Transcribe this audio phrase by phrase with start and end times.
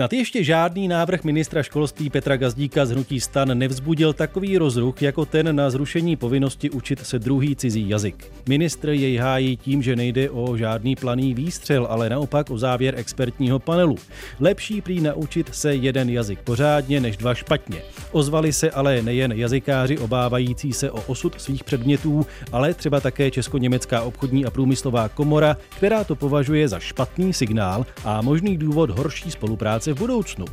[0.00, 5.24] Snad ještě žádný návrh ministra školství Petra Gazdíka z Hnutí stan nevzbudil takový rozruch jako
[5.24, 8.32] ten na zrušení povinnosti učit se druhý cizí jazyk.
[8.48, 13.58] Ministr jej hájí tím, že nejde o žádný planý výstřel, ale naopak o závěr expertního
[13.58, 13.96] panelu.
[14.40, 17.82] Lepší prý naučit se jeden jazyk pořádně než dva špatně.
[18.12, 24.02] Ozvali se ale nejen jazykáři obávající se o osud svých předmětů, ale třeba také Česko-německá
[24.02, 29.89] obchodní a průmyslová komora, která to považuje za špatný signál a možný důvod horší spolupráce
[29.94, 30.44] v budoucnu.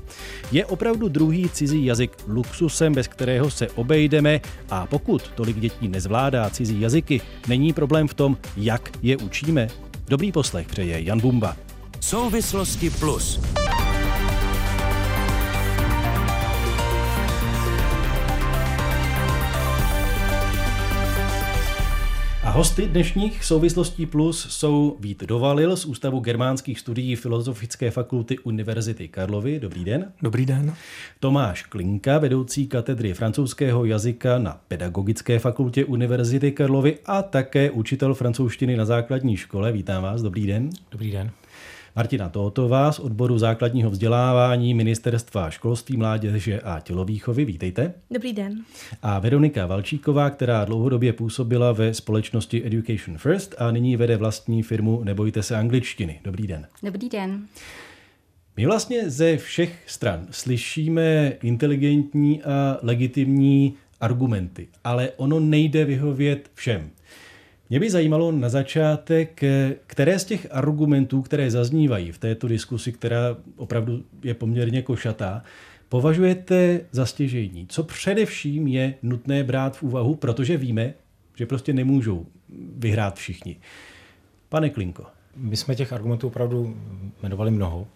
[0.51, 6.49] Je opravdu druhý cizí jazyk luxusem, bez kterého se obejdeme a pokud tolik dětí nezvládá
[6.49, 9.67] cizí jazyky, není problém v tom, jak je učíme?
[10.07, 11.57] Dobrý poslech přeje Jan Bumba.
[11.99, 13.39] Souvislosti plus.
[22.57, 29.59] Hosty dnešních souvislostí plus jsou Vít Dovalil z Ústavu germánských studií Filozofické fakulty Univerzity Karlovy.
[29.59, 30.11] Dobrý den.
[30.21, 30.73] Dobrý den.
[31.19, 38.77] Tomáš Klinka, vedoucí katedry francouzského jazyka na Pedagogické fakultě Univerzity Karlovy a také učitel francouzštiny
[38.77, 39.71] na základní škole.
[39.71, 40.21] Vítám vás.
[40.21, 40.69] Dobrý den.
[40.91, 41.31] Dobrý den.
[41.97, 47.45] Martina Tohotová z odboru základního vzdělávání Ministerstva školství, mládeže a tělovýchovy.
[47.45, 47.93] Vítejte.
[48.11, 48.63] Dobrý den.
[49.01, 55.03] A Veronika Valčíková, která dlouhodobě působila ve společnosti Education First a nyní vede vlastní firmu
[55.03, 56.19] Nebojte se angličtiny.
[56.23, 56.67] Dobrý den.
[56.83, 57.47] Dobrý den.
[58.57, 66.89] My vlastně ze všech stran slyšíme inteligentní a legitimní argumenty, ale ono nejde vyhovět všem.
[67.69, 69.41] Mě by zajímalo na začátek,
[69.87, 75.41] které z těch argumentů, které zaznívají v této diskusi, která opravdu je poměrně košatá,
[75.89, 77.67] považujete za stěžejní?
[77.69, 80.93] Co především je nutné brát v úvahu, protože víme,
[81.35, 82.25] že prostě nemůžou
[82.77, 83.57] vyhrát všichni.
[84.49, 85.05] Pane Klinko.
[85.35, 86.77] My jsme těch argumentů opravdu
[87.23, 87.87] jmenovali mnoho.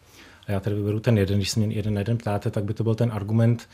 [0.47, 2.73] A já tady vyberu ten jeden, když se mě jeden na jeden ptáte, tak by
[2.73, 3.69] to byl ten argument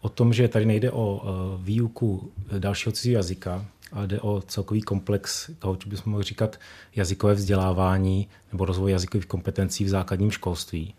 [0.00, 4.82] o tom, že tady nejde o eh, výuku dalšího cizího jazyka, ale jde o celkový
[4.82, 6.60] komplex toho, co bychom mohli říkat
[6.96, 10.94] jazykové vzdělávání nebo rozvoj jazykových kompetencí v základním školství.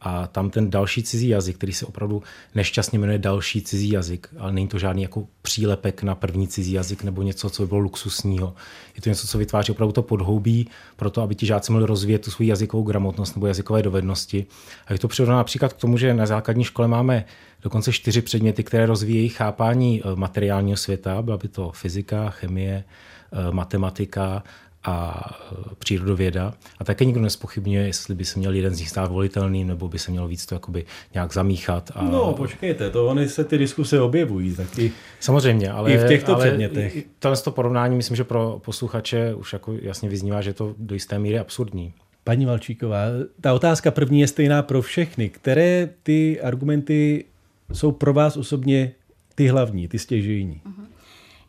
[0.00, 2.22] A tam ten další cizí jazyk, který se opravdu
[2.54, 7.02] nešťastně jmenuje další cizí jazyk, ale není to žádný jako přílepek na první cizí jazyk
[7.04, 8.54] nebo něco, co by bylo luxusního.
[8.96, 12.18] Je to něco, co vytváří opravdu to podhoubí pro to, aby ti žáci mohli rozvíjet
[12.18, 14.46] tu svou jazykovou gramotnost nebo jazykové dovednosti.
[14.86, 17.24] A je to přirovnáno například k tomu, že na základní škole máme
[17.62, 21.22] dokonce čtyři předměty, které rozvíjejí chápání eh, materiálního světa.
[21.22, 22.84] Byla by to fyzika, chemie,
[23.32, 24.42] eh, matematika
[24.84, 26.54] a e, přírodověda.
[26.78, 29.98] A také nikdo nespochybňuje, jestli by se měl jeden z nich stát volitelný, nebo by
[29.98, 31.90] se mělo víc to jakoby nějak zamíchat.
[31.94, 32.04] A...
[32.04, 34.92] No, počkejte, to oni se ty diskuse objevují taky.
[35.20, 37.04] Samozřejmě, ale i v těchto ale předmětech.
[37.18, 41.18] Tohle to porovnání, myslím, že pro posluchače už jako jasně vyznívá, že to do jisté
[41.18, 41.92] míry absurdní.
[42.24, 43.04] Paní Valčíková,
[43.40, 45.28] ta otázka první je stejná pro všechny.
[45.28, 47.24] Které ty argumenty
[47.72, 48.92] jsou pro vás osobně
[49.34, 50.60] ty hlavní, ty stěžejní?
[50.66, 50.79] Uh-huh.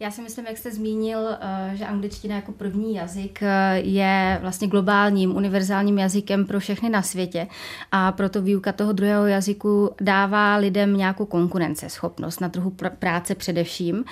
[0.02, 4.68] Já si myslím, jak jste zmínil, eh, že angličtina jako první jazyk eh, je vlastně
[4.68, 7.48] globálním, univerzálním jazykem pro všechny na světě
[7.92, 14.04] a proto výuka toho druhého jazyku dává lidem nějakou konkurenceschopnost na trhu práce především.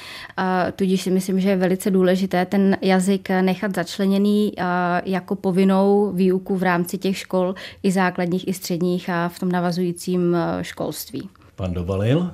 [0.75, 4.63] Tudíž si myslím, že je velice důležité ten jazyk nechat začleněný eh,
[5.05, 10.37] jako povinnou výuku v rámci těch škol i základních, i středních a v tom navazujícím
[10.61, 11.29] školství.
[11.55, 12.31] Pan Dobalil?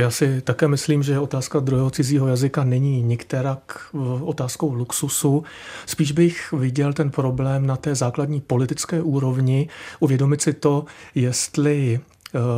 [0.00, 3.88] Já si také myslím, že otázka druhého cizího jazyka není nikterak
[4.22, 5.44] otázkou luxusu.
[5.86, 9.68] Spíš bych viděl ten problém na té základní politické úrovni,
[9.98, 10.84] uvědomit si to,
[11.14, 12.00] jestli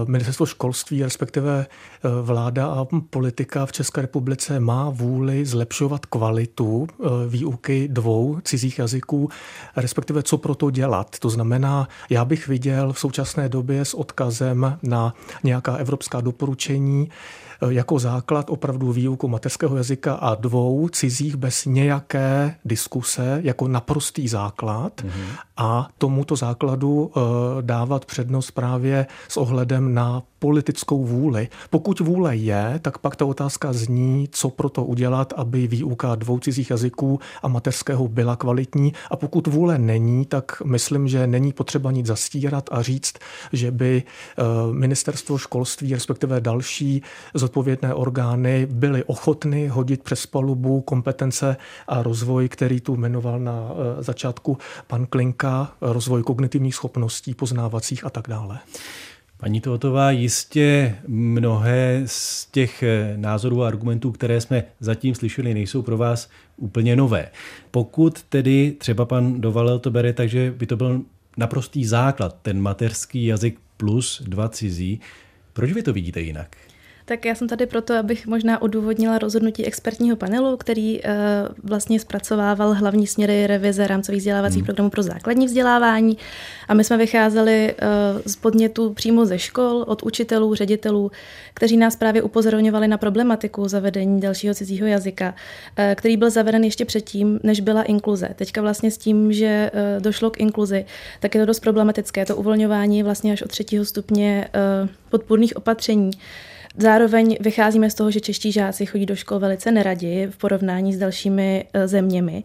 [0.06, 7.04] ministerstvo školství, respektive eh, vláda a politika v České republice má vůli zlepšovat kvalitu eh,
[7.28, 9.28] výuky dvou cizích jazyků,
[9.76, 11.18] respektive co pro to dělat.
[11.18, 17.08] To znamená, já bych viděl v současné době s odkazem na nějaká evropská doporučení,
[17.68, 25.02] jako základ opravdu výuku mateřského jazyka a dvou cizích bez nějaké diskuse jako naprostý základ
[25.02, 25.36] mm-hmm.
[25.56, 27.12] a tomuto základu
[27.60, 31.48] dávat přednost právě s ohledem na politickou vůli.
[31.70, 36.38] Pokud vůle je, tak pak ta otázka zní, co pro to udělat, aby výuka dvou
[36.38, 38.92] cizích jazyků a mateřského byla kvalitní.
[39.10, 43.14] A pokud vůle není, tak myslím, že není potřeba nic zastírat a říct,
[43.52, 44.42] že by eh,
[44.72, 47.02] ministerstvo školství, respektive další
[47.52, 51.56] zodpovědné orgány byly ochotny hodit přes palubu kompetence
[51.88, 58.10] a rozvoj, který tu jmenoval na eh, začátku pan Klinka, rozvoj kognitivních schopností, poznávacích a
[58.10, 58.58] tak dále.
[59.36, 65.82] Paní Tohotová, jistě mnohé z těch eh, názorů a argumentů, které jsme zatím slyšeli, nejsou
[65.82, 67.28] pro vás úplně nové.
[67.70, 71.00] Pokud tedy třeba pan Dovalel to bere, takže by to byl
[71.36, 75.00] naprostý základ, ten mateřský jazyk plus dva cizí.
[75.52, 76.56] Proč vy to vidíte jinak?
[77.12, 81.10] Tak já jsem tady proto, abych možná odůvodnila rozhodnutí expertního panelu, který uh,
[81.62, 84.66] vlastně zpracovával hlavní směry revize rámcových vzdělávacích hmm.
[84.66, 86.18] programů pro základní vzdělávání.
[86.68, 91.10] A my jsme vycházeli uh, z podnětů přímo ze škol, od učitelů, ředitelů,
[91.54, 95.28] kteří nás právě upozorňovali na problematiku zavedení dalšího cizího jazyka,
[95.78, 98.28] uh, který byl zaveden ještě předtím, než byla inkluze.
[98.36, 100.84] Teďka vlastně s tím, že uh, došlo k inkluzi,
[101.20, 102.26] tak je to dost problematické.
[102.26, 104.48] To uvolňování vlastně až od třetího stupně
[104.82, 106.10] uh, podpůrných opatření.
[106.78, 110.98] Zároveň vycházíme z toho, že čeští žáci chodí do škol velice neradi v porovnání s
[110.98, 112.44] dalšími e, zeměmi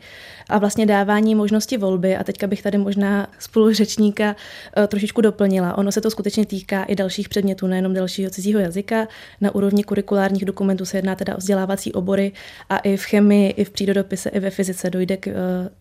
[0.50, 2.18] a vlastně dávání možnosti volby.
[2.18, 4.36] A teďka bych tady možná spoluřečníka
[4.78, 5.78] e, trošičku doplnila.
[5.78, 9.08] Ono se to skutečně týká i dalších předmětů, nejenom dalšího cizího jazyka.
[9.42, 12.32] Na úrovni kurikulárních dokumentů se jedná teda o vzdělávací obory
[12.70, 15.34] a i v chemii, i v přírodopise, i ve fyzice dojde k e,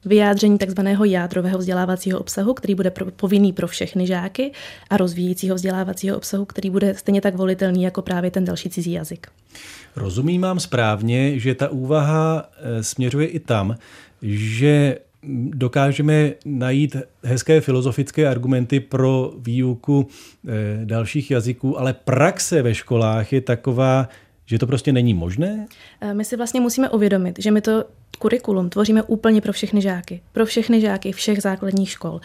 [0.04, 4.52] vyjádření takzvaného jádrového vzdělávacího obsahu, který bude povinný pro všechny žáky
[4.90, 9.27] a rozvíjícího vzdělávacího obsahu, který bude stejně tak volitelný jako právě ten další cizí jazyk.
[9.97, 13.77] Rozumím vám správně, že ta úvaha eh, směřuje i tam,
[14.23, 14.99] že
[15.50, 20.50] dokážeme najít hezké filozofické argumenty pro výuku eh,
[20.85, 24.09] dalších jazyků, ale praxe ve školách je taková,
[24.47, 25.67] že to prostě není možné?
[26.00, 27.85] Eh, my si vlastně musíme uvědomit, že my to
[28.19, 30.21] kurikulum tvoříme úplně pro všechny žáky.
[30.32, 32.21] Pro všechny žáky všech základních škol.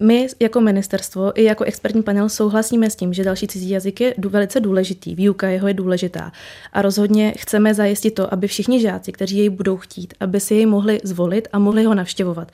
[0.00, 4.14] My jako ministerstvo i jako expertní panel souhlasíme s tím, že další cizí jazyk je
[4.18, 6.32] velice důležitý, výuka jeho je důležitá
[6.72, 10.66] a rozhodně chceme zajistit to, aby všichni žáci, kteří jej budou chtít, aby si jej
[10.66, 12.52] mohli zvolit a mohli ho navštěvovat.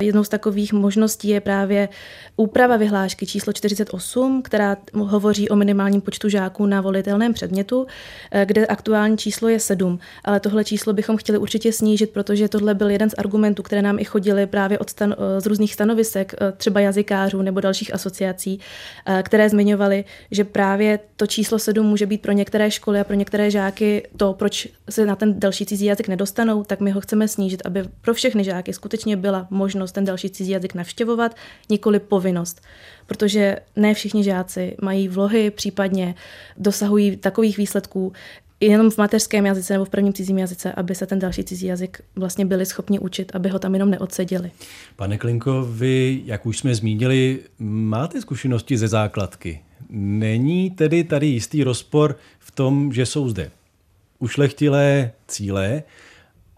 [0.00, 1.88] Jednou z takových možností je právě
[2.36, 7.86] úprava vyhlášky číslo 48, která hovoří o minimálním počtu žáků na volitelném předmětu,
[8.30, 12.74] eh, kde aktuální číslo je 7, ale tohle číslo bychom chtěli určitě snížit, protože tohle
[12.74, 16.34] byl jeden z argumentů, které nám i chodily právě od stan- eh, z různých stanovisek,
[16.40, 18.60] eh, třeba jazykářů nebo dalších asociací,
[19.06, 23.14] eh, které zmiňovaly, že právě to číslo 7 může být pro některé školy a pro
[23.14, 27.28] některé žáky to, proč se na ten další cizí jazyk nedostanou, tak my ho chceme
[27.28, 31.36] snížit, aby pro všechny žáky skutečně byla možnost ten další cizí jazyk navštěvovat,
[31.70, 32.60] nikoli povinnost.
[33.06, 36.14] Protože ne všichni žáci mají vlohy, případně
[36.56, 38.12] dosahují takových výsledků,
[38.60, 42.00] jenom v mateřském jazyce nebo v prvním cizím jazyce, aby se ten další cizí jazyk
[42.16, 44.50] vlastně byli schopni učit, aby ho tam jenom neodseděli.
[44.96, 49.60] Pane Klinko, vy, jak už jsme zmínili, máte zkušenosti ze základky.
[49.90, 53.50] Není tedy tady jistý rozpor v tom, že jsou zde
[54.18, 55.82] ušlechtilé cíle,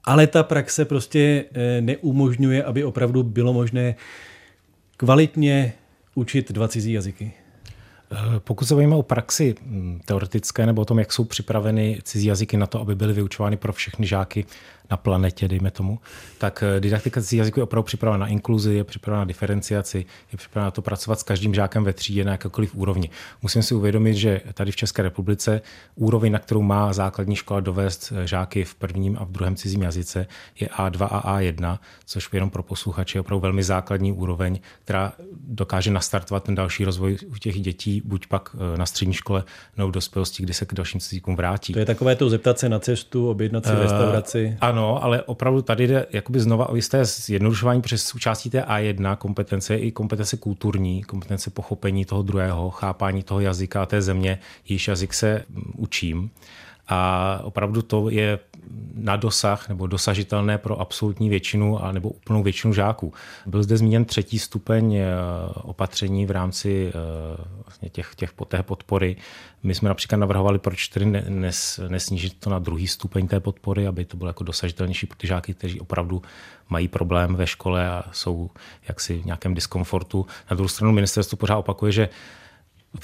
[0.05, 3.95] ale ta praxe prostě eh, neumožňuje, aby opravdu bylo možné
[4.97, 5.73] kvalitně
[6.15, 7.33] učit dva cizí jazyky?
[8.13, 12.27] Eh, pokud se bavíme o praxi hm, teoretické nebo o tom, jak jsou připraveny cizí
[12.27, 14.47] jazyky na to, aby byly vyučovány pro všechny žáky,
[14.91, 15.99] na planetě, dejme tomu,
[16.39, 20.67] tak eh, didaktika jazyku je opravdu připravena na inkluzi, je připravena na diferenciaci, je připravena
[20.67, 23.11] na to pracovat s každým žákem ve třídě na jakékoliv úrovni.
[23.43, 25.61] Musím si uvědomit, že tady v České republice
[25.95, 29.83] úroveň, na kterou má základní škola dovést eh, žáky v prvním a v druhém cizím
[29.83, 30.27] jazyce,
[30.61, 35.13] je A2 a A1, což jenom pro posluchače je opravdu velmi základní úroveň, která
[35.49, 39.45] dokáže nastartovat ten další rozvoj u těch dětí, buď pak eh, na střední škole
[39.77, 41.73] nebo v dospělosti, kdy se k dalším cizíkům vrátí.
[41.73, 44.57] To je takové to zeptat se na cestu, objednat si uh, restauraci.
[44.61, 49.17] Ano, ano, ale opravdu tady jde jakoby znova o jisté zjednodušování přes součástí té A1
[49.17, 54.39] kompetence i kompetence kulturní, kompetence pochopení toho druhého, chápání toho jazyka a té země,
[54.69, 55.45] již jazyk se
[55.77, 56.31] učím.
[56.89, 58.39] A opravdu to je
[58.95, 63.13] na dosah nebo dosažitelné pro absolutní většinu a nebo úplnou většinu žáků.
[63.47, 65.07] Byl zde zmíněn třetí stupeň eh,
[65.55, 66.93] opatření v rámci eh,
[67.65, 69.17] vlastně těch, těch té podpory.
[69.63, 74.05] My jsme například navrhovali, proč tedy nes, nesnížit to na druhý stupeň té podpory, aby
[74.05, 76.23] to bylo jako dosažitelnější pro ty žáky, kteří opravdu
[76.69, 78.51] mají problém ve škole a jsou
[78.89, 80.27] jaksi v nějakém diskomfortu.
[80.51, 82.09] Na druhou stranu ministerstvo pořád opakuje, že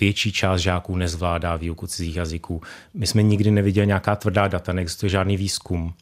[0.01, 2.63] větší část žáků nezvládá výuku cizích jazyků.
[2.95, 5.95] My jsme nikdy neviděli nějaká tvrdá data, neexistuje žádný výzkum.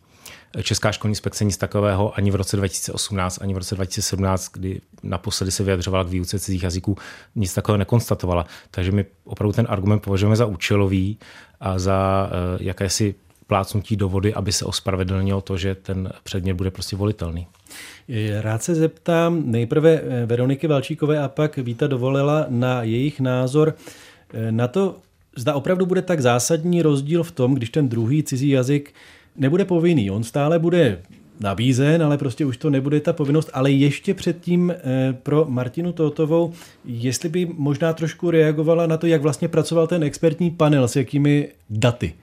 [0.63, 5.53] Česká školní inspekce nic takového ani v roce 2018, ani v roce 2017, kdy naposledy
[5.53, 6.99] se vyjadřovala k výuce cizích jazyků,
[7.35, 8.47] nic takového nekonstatovala.
[8.71, 11.19] Takže my opravdu ten argument považujeme za účelový
[11.61, 13.15] a za uh, jakési
[13.47, 17.47] plácnutí do vody, aby se ospravedlnilo to, že ten předmět bude prostě volitelný.
[18.41, 23.75] Rád se zeptám nejprve eh, Veroniky Valčíkové a pak Víta dovolila na jejich názor
[24.35, 24.97] eh, na to,
[25.37, 28.95] zda opravdu bude tak zásadní rozdíl v tom, když ten druhý cizí jazyk
[29.37, 30.11] nebude povinný.
[30.11, 30.99] On stále bude
[31.41, 33.51] nabízen, ale prostě už to nebude ta povinnost.
[33.53, 36.53] Ale ještě předtím eh, pro Martinu Totovou,
[36.85, 41.49] jestli by možná trošku reagovala na to, jak vlastně pracoval ten expertní panel, s jakými
[41.71, 42.15] daty.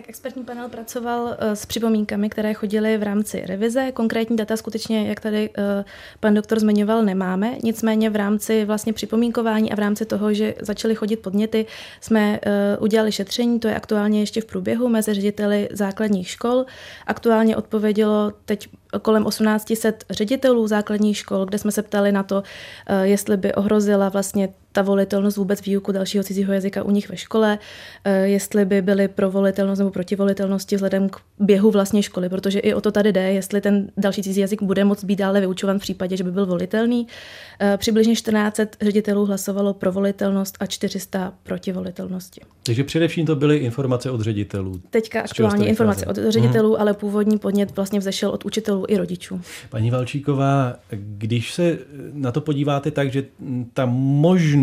[0.00, 3.92] Tak expertní panel pracoval eh, s připomínkami, které chodily v rámci revize.
[3.92, 5.84] Konkrétní data skutečně, jak tady eh,
[6.20, 7.56] pan doktor zmiňoval, nemáme.
[7.64, 11.66] Nicméně v rámci vlastně připomínkování a v rámci toho, že začaly chodit podněty,
[12.00, 16.64] jsme eh, udělali šetření, to je aktuálně ještě v průběhu mezi řediteli základních škol.
[17.06, 18.68] Aktuálně odpovědělo teď
[19.02, 22.42] kolem 1800 ředitelů základních škol, kde jsme se ptali na to,
[23.02, 27.58] jestli by ohrozila vlastně ta volitelnost vůbec výuku dalšího cizího jazyka u nich ve škole,
[28.04, 32.58] eh, jestli by byly pro volitelnost nebo proti volitelnosti vzhledem k běhu vlastně školy, protože
[32.58, 35.78] i o to tady jde, jestli ten další cizí jazyk bude moct být dále vyučovan
[35.78, 37.06] v případě, že by byl volitelný.
[37.60, 42.40] Eh, přibližně 14 ředitelů hlasovalo pro volitelnost a 400 proti volitelnosti.
[42.62, 44.80] Takže především to byly informace od ředitelů.
[44.90, 46.80] Teďka aktuálně informace od ředitelů, hmm.
[46.80, 49.40] ale původní podnět vlastně vzešel od učitelů i rodičů.
[49.70, 51.78] Paní Valčíková, když se
[52.12, 53.24] na to podíváte tak, že
[53.74, 54.59] ta možnost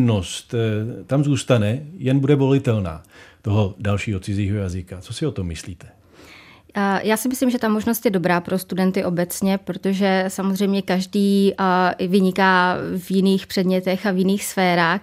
[0.53, 3.03] eh, tam zůstane, jen bude volitelná
[3.41, 5.01] toho dalšího cizího jazyka.
[5.01, 5.87] Co si o tom myslíte?
[7.01, 11.53] Já si myslím, že ta možnost je dobrá pro studenty obecně, protože samozřejmě každý
[12.07, 15.01] vyniká v jiných předmětech a v jiných sférách.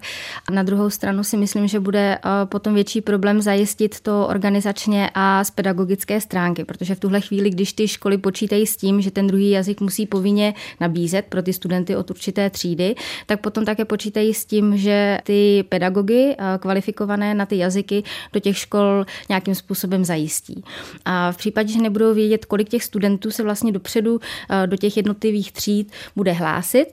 [0.49, 5.45] A na druhou stranu si myslím, že bude potom větší problém zajistit to organizačně a
[5.45, 9.27] z pedagogické stránky, protože v tuhle chvíli, když ty školy počítají s tím, že ten
[9.27, 12.95] druhý jazyk musí povinně nabízet pro ty studenty od určité třídy,
[13.27, 18.03] tak potom také počítají s tím, že ty pedagogy kvalifikované na ty jazyky
[18.33, 20.65] do těch škol nějakým způsobem zajistí.
[21.05, 24.97] A v případě, že nebudou vědět, kolik těch studentů se vlastně dopředu eh, do těch
[24.97, 26.87] jednotlivých tříd bude hlásit,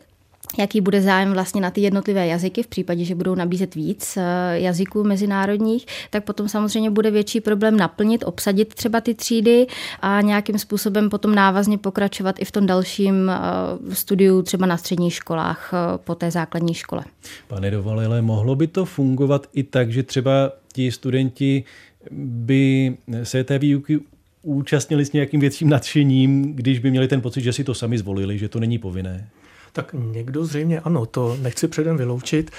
[0.58, 4.22] jaký bude zájem vlastně na ty jednotlivé jazyky v případě, že budou nabízet víc eh,
[4.54, 9.68] jazyků mezinárodních, tak potom samozřejmě bude větší problém naplnit, obsadit třeba ty třídy
[10.02, 15.14] a nějakým způsobem potom návazně pokračovat i v tom dalším eh, studiu třeba na středních
[15.14, 17.04] školách po té základní škole.
[17.48, 21.64] Pane Dovalile, mohlo by to fungovat i tak, že třeba ti studenti
[22.12, 24.00] by se té výuky
[24.42, 28.38] účastnili s nějakým větším nadšením, když by měli ten pocit, že si to sami zvolili,
[28.38, 29.30] že to není povinné?
[29.74, 32.52] Tak někdo zřejmě ano, to nechci předem vyloučit.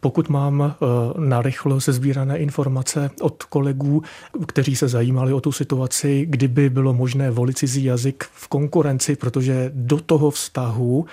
[0.00, 0.86] Pokud mám eh,
[1.20, 4.02] narychlo sezbírané informace od kolegů,
[4.46, 9.70] kteří se zajímali o tu situaci, kdyby bylo možné volit cizí jazyk v konkurenci, protože
[9.74, 11.06] do toho vztahu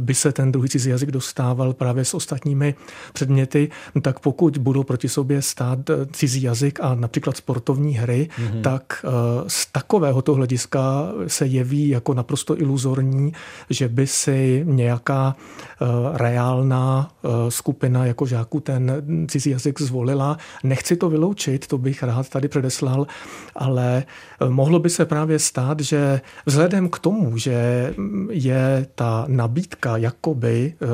[0.00, 2.74] by se ten druhý cizí jazyk dostával právě s ostatními
[3.12, 3.70] předměty,
[4.02, 8.60] tak pokud budou proti sobě stát eh, cizí jazyk a například sportovní hry, mm-hmm.
[8.60, 9.08] tak eh,
[9.46, 13.32] z takovéhoto hlediska se jeví jako naprosto iluzorní,
[13.70, 15.36] že by si nějaká
[16.12, 17.10] reálná
[17.48, 20.38] skupina jako žáků ten cizí jazyk zvolila.
[20.64, 23.06] Nechci to vyloučit, to bych rád tady předeslal,
[23.54, 24.04] ale
[24.40, 27.54] eh, mohlo by se právě stát, že vzhledem k tomu, že
[28.30, 30.86] je ta nabídka jakoby eh,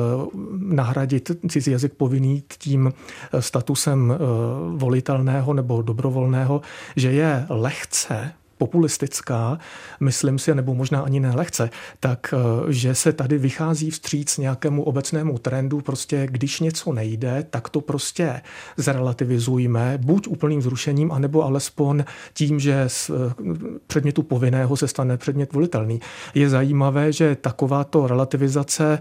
[0.57, 4.13] nahradit cizí jazyk povinný tím eh, statusem
[4.75, 6.61] volitelného nebo dobrovolného,
[6.95, 9.59] že je lehce populistická,
[9.99, 15.37] myslím si, nebo možná ani nelehce, tak eh, že se tady vychází vstříc nějakému obecnému
[15.37, 18.41] trendu, prostě když něco nejde, tak to prostě
[18.77, 23.13] zrelativizujme, buď úplným zrušením, anebo alespoň tím, že z eh,
[23.87, 25.99] předmětu povinného se stane předmět volitelný.
[26.35, 28.99] Je zajímavé, že takováto relativizace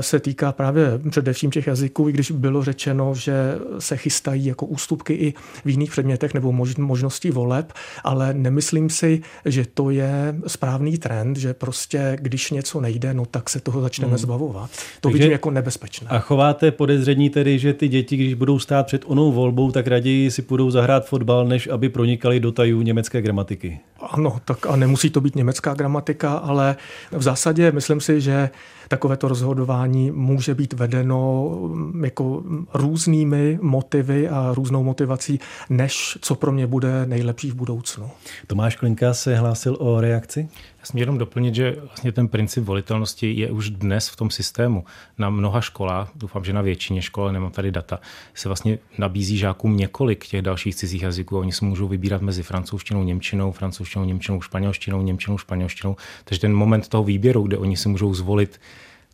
[0.00, 5.14] se týká právě především těch jazyků, i když bylo řečeno, že se chystají jako ústupky
[5.14, 5.34] i
[5.64, 7.72] v jiných předmětech nebo možností voleb,
[8.04, 13.26] ale nemyslím myslím si, že to je správný trend, že prostě když něco nejde, no
[13.26, 14.18] tak se toho začneme hmm.
[14.18, 14.70] zbavovat.
[14.70, 16.08] To Takže, vidím jako nebezpečné.
[16.08, 20.30] A chováte podezření tedy, že ty děti, když budou stát před onou volbou, tak raději
[20.30, 23.80] si půjdou zahrát fotbal, než aby pronikali do tajů německé gramatiky?
[24.00, 26.76] Ano, tak a nemusí to být německá gramatika, ale
[27.12, 28.50] v zásadě myslím si, že
[28.90, 32.42] takovéto rozhodování může být vedeno mm, jako
[32.74, 38.10] různými motivy a různou motivací, než co pro mě bude nejlepší v budoucnu.
[38.46, 40.48] Tomáš Klinka se hlásil o reakci?
[40.80, 44.84] Já jsem jenom doplnit, že vlastně ten princip volitelnosti je už dnes v tom systému.
[45.18, 48.00] Na mnoha školách, doufám, že na většině škol, nemám tady data,
[48.34, 51.38] se vlastně nabízí žákům několik těch dalších cizích jazyků.
[51.38, 55.96] Oni si můžou vybírat mezi francouzštinou, němčinou, francouzštinou, němčinou, španělštinou, němčinou, španělštinou.
[56.24, 58.60] Takže ten moment toho výběru, kde oni si můžou zvolit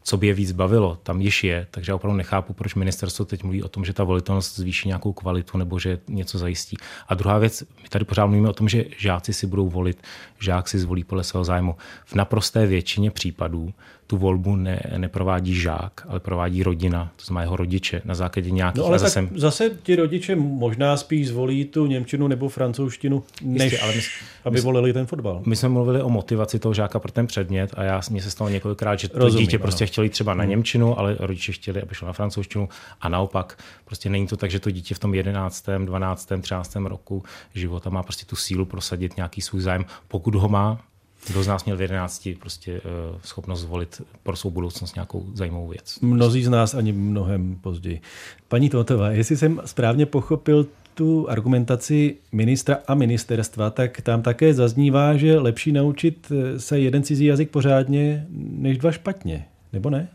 [0.06, 1.66] co by je víc bavilo, tam již je.
[1.70, 5.12] Takže já opravdu nechápu, proč ministerstvo teď mluví o tom, že ta volitelnost zvýší nějakou
[5.12, 6.76] kvalitu nebo že něco zajistí.
[7.08, 10.02] A druhá věc, my tady pořád mluvíme o tom, že žáci si budou volit,
[10.38, 11.76] žák si zvolí podle svého zájmu.
[12.04, 13.74] V naprosté většině případů
[14.06, 18.80] tu volbu ne, neprovádí žák, ale provádí rodina, to znamená jeho rodiče na základě nějakých...
[18.80, 19.28] No ale zase...
[19.34, 24.00] zase ti rodiče možná spíš zvolí tu Němčinu nebo francouzštinu, než Jistě, ale my,
[24.44, 25.42] aby my, volili ten fotbal.
[25.46, 28.50] My jsme mluvili o motivaci toho žáka pro ten předmět a já mně se stalo
[28.50, 30.50] několikrát, že to Rozumím, dítě prostě chtěli třeba na hmm.
[30.50, 32.68] Němčinu, ale rodiče chtěli, aby šlo na francouzštinu
[33.00, 33.58] a naopak.
[33.84, 36.76] Prostě není to tak, že to dítě v tom 11., 12., 13.
[36.76, 37.22] roku
[37.54, 40.80] života má prostě tu sílu prosadit nějaký svůj zájem, pokud ho má,
[41.26, 42.80] kdo z nás měl v 11 prostě uh,
[43.24, 45.98] schopnost zvolit pro svou budoucnost nějakou zajímavou věc.
[46.00, 48.00] Mnozí z nás ani mnohem později.
[48.48, 55.16] Paní Totová, jestli jsem správně pochopil tu argumentaci ministra a ministerstva, tak tam také zaznívá,
[55.16, 60.08] že lepší naučit eh, se jeden cizí jazyk pořádně, než dva špatně, nebo ne?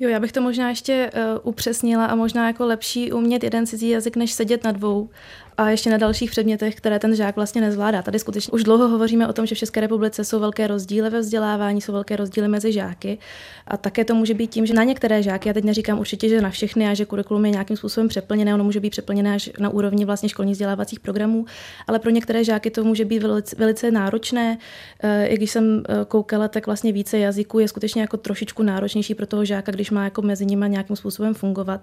[0.00, 3.88] Jo, já bych to možná ještě uh, upřesnila a možná jako lepší umět jeden cizí
[3.88, 5.08] jazyk, než sedět na dvou
[5.56, 8.02] a ještě na dalších předmětech, které ten žák vlastně nezvládá.
[8.02, 11.20] Tady skutečně už dlouho hovoříme o tom, že v České republice jsou velké rozdíly ve
[11.20, 13.18] vzdělávání, jsou velké rozdíly mezi žáky
[13.66, 16.40] a také to může být tím, že na některé žáky, já teď neříkám určitě, že
[16.40, 19.68] na všechny a že kurikulum je nějakým způsobem přeplněné, ono může být přeplněné až na
[19.68, 21.44] úrovni vlastně školních vzdělávacích programů,
[21.86, 24.58] ale pro některé žáky to může být velice, velice náročné.
[25.02, 29.14] Eh, I když jsem eh, koukala, tak vlastně více jazyků je skutečně jako trošičku náročnější
[29.14, 31.80] pro toho žáka, když má jako mezi nimi nějakým způsobem fungovat.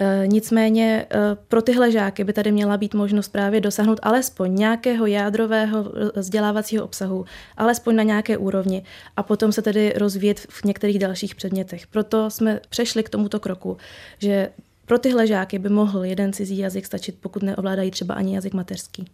[0.00, 1.06] Eh, nicméně
[1.48, 7.24] pro tyhle žáky by tady měla být možnost právě dosáhnout alespoň nějakého jádrového vzdělávacího obsahu,
[7.56, 8.82] alespoň na nějaké úrovni
[9.16, 11.86] a potom se tedy rozvíjet v některých dalších předmětech.
[11.86, 13.76] Proto jsme přešli k tomuto kroku,
[14.18, 14.48] že
[14.86, 19.04] pro tyhle žáky by mohl jeden cizí jazyk stačit, pokud neovládají třeba ani jazyk mateřský.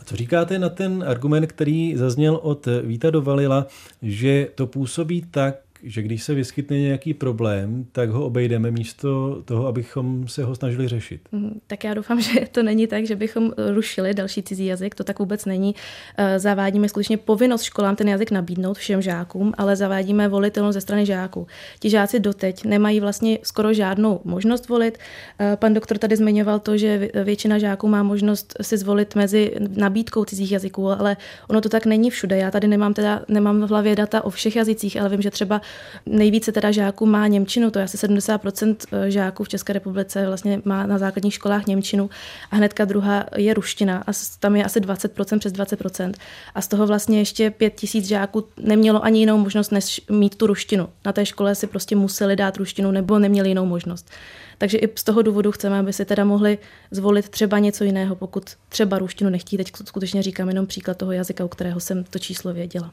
[0.00, 3.66] A co říkáte na ten argument, který zazněl od Víta Dovalila,
[4.02, 9.66] že to působí tak, že když se vyskytne nějaký problém, tak ho obejdeme místo toho,
[9.66, 11.20] abychom se ho snažili řešit.
[11.32, 15.04] Mhm, tak já doufám, že to není tak, že bychom rušili další cizí jazyk, to
[15.04, 15.74] tak vůbec není.
[16.16, 21.06] Eh, zavádíme skutečně povinnost školám ten jazyk nabídnout všem žákům, ale zavádíme volitelnost ze strany
[21.06, 21.46] žáků.
[21.78, 24.98] Ti žáci doteď nemají vlastně skoro žádnou možnost volit.
[25.38, 30.24] Eh, pan doktor tady zmiňoval to, že většina žáků má možnost si zvolit mezi nabídkou
[30.24, 31.16] cizích jazyků, ale
[31.48, 32.36] ono to tak není všude.
[32.36, 35.60] Já tady nemám teda nemám v hlavě data o všech jazycích, ale vím, že třeba
[36.06, 40.62] Nejvíce teda žáků má Němčinu, to je asi 70% eh, žáků v České republice vlastně
[40.64, 42.10] má na základních školách Němčinu
[42.50, 46.12] a hnedka druhá je ruština a tam je asi 20%, přes 20%.
[46.54, 50.46] A z toho vlastně ještě 5 tisíc žáků nemělo ani jinou možnost, než mít tu
[50.46, 50.88] ruštinu.
[51.04, 54.10] Na té škole si prostě museli dát ruštinu nebo neměli jinou možnost.
[54.58, 56.58] Takže i z toho důvodu chceme, aby si teda mohli
[56.90, 59.56] zvolit třeba něco jiného, pokud třeba ruštinu nechtí.
[59.56, 62.92] Teď skutečně říkám jenom příklad toho jazyka, u kterého jsem to číslo věděla.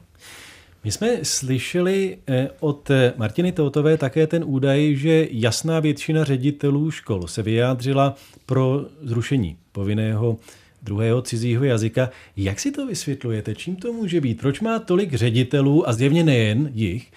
[0.84, 6.90] My jsme slyšeli eh, od eh, Martiny Toutové také ten údaj, že jasná většina ředitelů
[6.90, 8.14] škol se vyjádřila
[8.46, 10.38] pro zrušení povinného
[10.82, 12.10] druhého cizího jazyka.
[12.36, 13.54] Jak si to vysvětlujete?
[13.54, 14.40] Čím to může být?
[14.40, 17.12] Proč má tolik ředitelů, a zjevně nejen jich,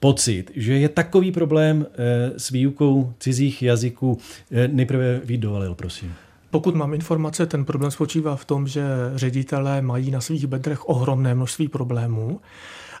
[0.00, 4.18] pocit, že je takový problém eh, s výukou cizích jazyků?
[4.66, 6.14] Nejprve Vít dovalil, prosím.
[6.50, 8.82] Pokud mám informace, ten problém spočívá v tom, že
[9.14, 12.40] ředitelé mají na svých bedrech ohromné množství problémů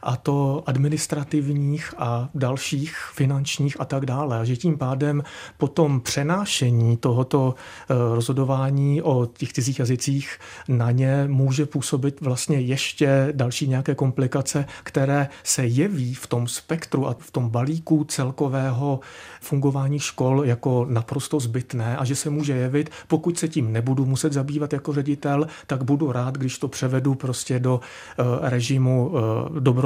[0.04, 4.40] a to administrativních a dalších finančních a tak dále.
[4.40, 5.22] A že tím pádem
[5.58, 10.38] potom přenášení tohoto eh, rozhodování o těch cizích jazycích
[10.68, 17.08] na ně může působit vlastně ještě další nějaké komplikace, které se jeví v tom spektru
[17.08, 19.00] a v tom balíku celkového
[19.40, 24.32] fungování škol jako naprosto zbytné a že se může jevit, pokud se tím nebudu muset
[24.32, 29.20] zabývat jako ředitel, tak budu rád, když to převedu prostě do uh, režimu uh,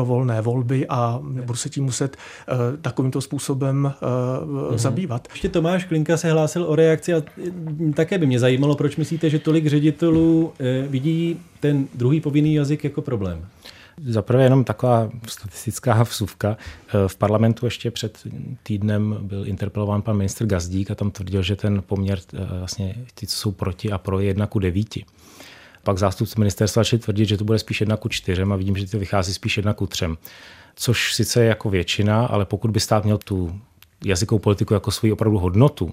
[0.09, 4.79] dobrovolné volby a budu se tím muset uh, takovýmto způsobem uh, mhm.
[4.79, 5.29] zabývat.
[5.31, 7.23] Ještě Tomáš Klinka se hlásil o reakci a
[7.94, 12.85] také by mě zajímalo, proč myslíte, že tolik ředitelů uh, vidí ten druhý povinný jazyk
[12.85, 13.47] jako problém?
[14.07, 16.57] Za prvé jenom taková statistická vsuvka.
[17.07, 18.18] V parlamentu ještě před
[18.62, 23.27] týdnem byl interpelován pan ministr Gazdík a tam tvrdil, že ten poměr eh, vlastně ty,
[23.27, 25.05] co jsou proti a pro je jedna ku devíti.
[25.88, 28.87] Pak zástupce ministerstva začali tvrdit, že to bude spíš jedna ku čtyřem a vidím, že
[28.87, 30.16] to vychází spíš jedna ku třem.
[30.77, 33.61] Což sice je jako většina, ale pokud by stát měl tu
[34.05, 35.90] jazykovou politiku jako svoji opravdu hodnotu,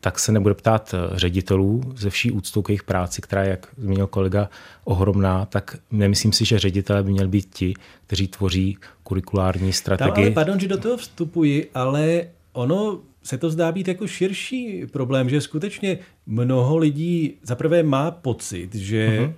[0.00, 3.66] tak se nebude ptát eh, ředitelů ze vší úctou k jejich práci, která je, jak
[3.78, 4.48] zmínil kolega,
[4.84, 7.74] ohromná, tak nemyslím si, že ředitelé by měli být ti,
[8.06, 10.14] kteří tvoří kurikulární strategii.
[10.14, 14.86] Tam, ale pardon, že do toho vstupuji, ale ono se to zdá být jako širší
[14.86, 19.32] problém, že skutečně mnoho lidí zaprvé má pocit, že uh-huh.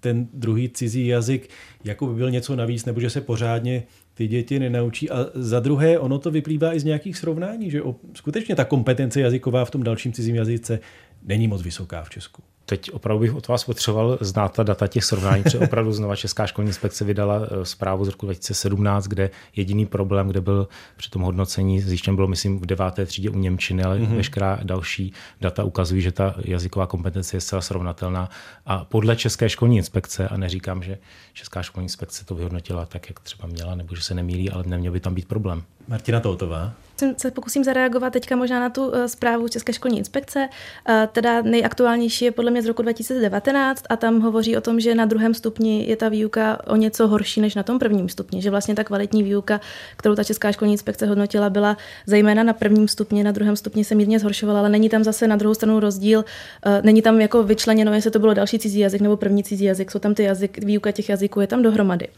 [0.00, 1.48] ten druhý cizí jazyk
[1.84, 3.82] jako by byl něco navíc, nebo že se pořádně
[4.14, 5.10] ty děti nenaučí.
[5.10, 7.80] A za druhé, ono to vyplývá i z nějakých srovnání, že
[8.14, 10.80] skutečně ta kompetence jazyková v tom dalším cizím jazyce
[11.22, 12.42] není moc vysoká v Česku.
[12.70, 16.46] Teď opravdu bych od vás potřeboval znát ta data těch srovnání, protože opravdu znova Česká
[16.46, 21.22] školní inspekce vydala eh, zprávu z roku 2017, kde jediný problém, kde byl při tom
[21.22, 24.16] hodnocení zjištěn bylo, myslím, v deváté třídě u Němčiny, ale mm-hmm.
[24.16, 28.30] veškerá další data ukazují, že ta jazyková kompetence je zcela srovnatelná.
[28.66, 30.98] A podle České školní inspekce, a neříkám, že
[31.32, 34.92] Česká školní inspekce to vyhodnotila tak, jak třeba měla, nebo že se nemýlí, ale neměl
[34.92, 35.62] by tam být problém.
[35.88, 36.72] Martina Toutová
[37.16, 40.48] se pokusím zareagovat teďka možná na tu uh, zprávu České školní inspekce.
[40.88, 44.94] Uh, teda nejaktuálnější je podle mě z roku 2019 a tam hovoří o tom, že
[44.94, 48.42] na druhém stupni je ta výuka o něco horší než na tom prvním stupni.
[48.42, 49.60] Že vlastně ta kvalitní výuka,
[49.96, 53.94] kterou ta Česká školní inspekce hodnotila, byla zejména na prvním stupni, na druhém stupni se
[53.94, 56.18] mírně zhoršovala, ale není tam zase na druhou stranu rozdíl.
[56.18, 59.90] Uh, není tam jako vyčleněno, jestli to bylo další cizí jazyk nebo první cizí jazyk.
[59.90, 62.08] Jsou tam ty jazyk, výuka těch jazyků je tam dohromady.
[62.08, 62.14] Eh,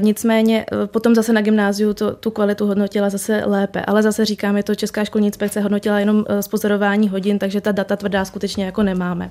[0.00, 3.84] nicméně eh, potom zase na gymnáziu to, tu kvalitu hodnotila zase lépe.
[3.84, 7.72] Ale zase říkám, je to Česká školní inspekce hodnotila jenom z pozorování hodin, takže ta
[7.72, 9.30] data tvrdá skutečně jako nemáme.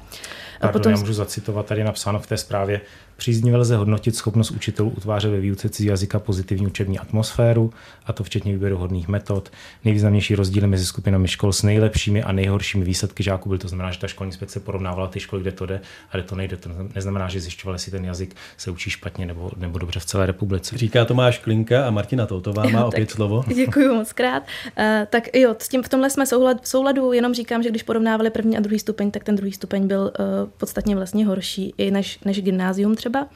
[0.68, 0.92] Pardon, potom...
[0.92, 2.82] já můžu zacitovat, tady napsáno v té zprávě,
[3.18, 7.74] Příznivě lze hodnotit schopnost učitelů utvářet ve výuce cizí jazyka pozitivní učební atmosféru,
[8.06, 9.52] a to včetně výběru hodných metod.
[9.86, 13.60] Nejvýznamnější rozdíly mezi skupinami škol s nejlepšími a nejhoršími výsledky žáků byly.
[13.60, 16.36] To znamená, že ta školní inspekce porovnávala ty školy, kde to jde a kde to
[16.36, 16.58] nejde.
[16.58, 20.26] To neznamená, že zjišťovali, jestli ten jazyk se učí špatně nebo, nebo dobře v celé
[20.26, 20.78] republice.
[20.78, 23.44] Říká Tomáš Klinka a Martina Toutová má opět slovo.
[23.56, 24.44] Děkuji moc krát.
[24.44, 28.30] Uh, tak jo, s tím v tomhle jsme soulad, souladu, jenom říkám, že když porovnávali
[28.30, 32.20] první a druhý stupeň, tak ten druhý stupeň byl uh, podstatně vlastně horší i než,
[32.20, 33.28] než gymnázium třeba,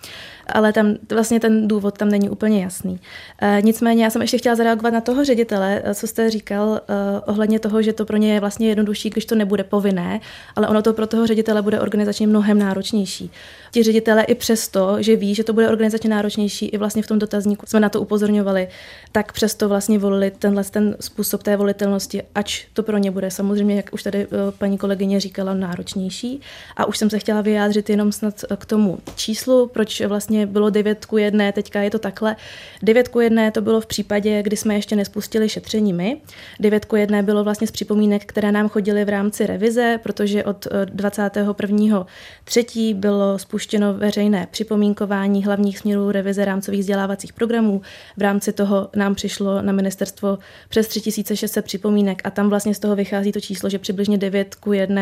[0.48, 3.00] ale tam vlastně ten důvod tam není úplně jasný.
[3.42, 7.22] E, nicméně já jsem ještě chtěla zareagovat na toho ředitele, eh, co jste říkal e,
[7.22, 10.20] ohledně toho, že to pro ně je vlastně jednodušší, když to nebude povinné,
[10.56, 13.32] ale ono to pro toho ředitele bude organizačně mnohem náročnější.
[13.72, 17.20] Ti ředitele i přesto, že ví, že to bude organizačně náročnější, i vlastně v tom
[17.20, 18.68] dotazníku jsme na to upozorňovali,
[19.12, 23.76] tak přesto vlastně volili tenhle ten způsob té volitelnosti, ač to pro ně bude samozřejmě,
[23.76, 26.42] jak už tady paní kolegyně říkala, náročnější.
[26.78, 31.06] A už jsem se chtěla vyjádřit jenom snad k tomu číslu, proč vlastně bylo 9
[31.06, 32.36] ku 1, teďka je to takhle.
[32.84, 36.18] 9 ku 1 to bylo v případě, kdy jsme ještě nespustili šetření my.
[36.60, 40.68] 9 ku 1 bylo vlastně z připomínek, které nám chodily v rámci revize, protože od
[40.86, 42.02] 21.
[42.02, 42.06] Eh,
[42.44, 42.94] 3.
[42.94, 47.82] bylo spuštěno veřejné připomínkování hlavních směrů revize rámcových vzdělávacích programů.
[48.18, 50.38] V rámci toho nám přišlo na ministerstvo
[50.70, 54.74] přes 3600 připomínek a tam vlastně z toho vychází to číslo, že přibližně 9 ku
[54.74, 55.02] 1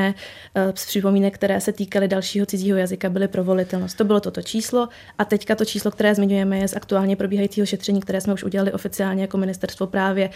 [0.55, 3.97] eh, z připomínek, které se týkaly dalšího cizího jazyka, byly pro volitelnost.
[3.97, 8.01] To bylo toto číslo a teďka to číslo, které zmiňujeme, je z aktuálně probíhajícího šetření,
[8.01, 10.29] které jsme už udělali oficiálně jako ministerstvo právě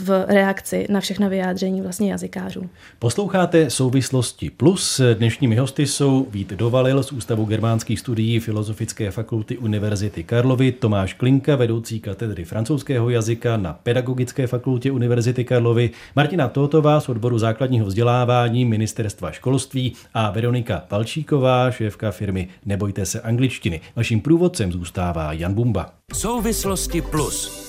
[0.00, 2.70] v reakci na všechna vyjádření vlastně jazykářů.
[2.98, 5.00] Posloucháte Souvislosti Plus.
[5.14, 11.56] Dnešními hosty jsou Vít Dovalil z Ústavu germánských studií Filozofické fakulty Univerzity Karlovy, Tomáš Klinka,
[11.56, 18.64] vedoucí katedry francouzského jazyka na Pedagogické fakultě Univerzity Karlovy, Martina Totová z odboru základního vzdělávání
[18.64, 23.80] Ministerstva školství a Veronika Palčíková, šéfka firmy Nebojte se angličtiny.
[23.96, 25.94] Vaším průvodcem zůstává Jan Bumba.
[26.14, 27.68] Souvislosti plus.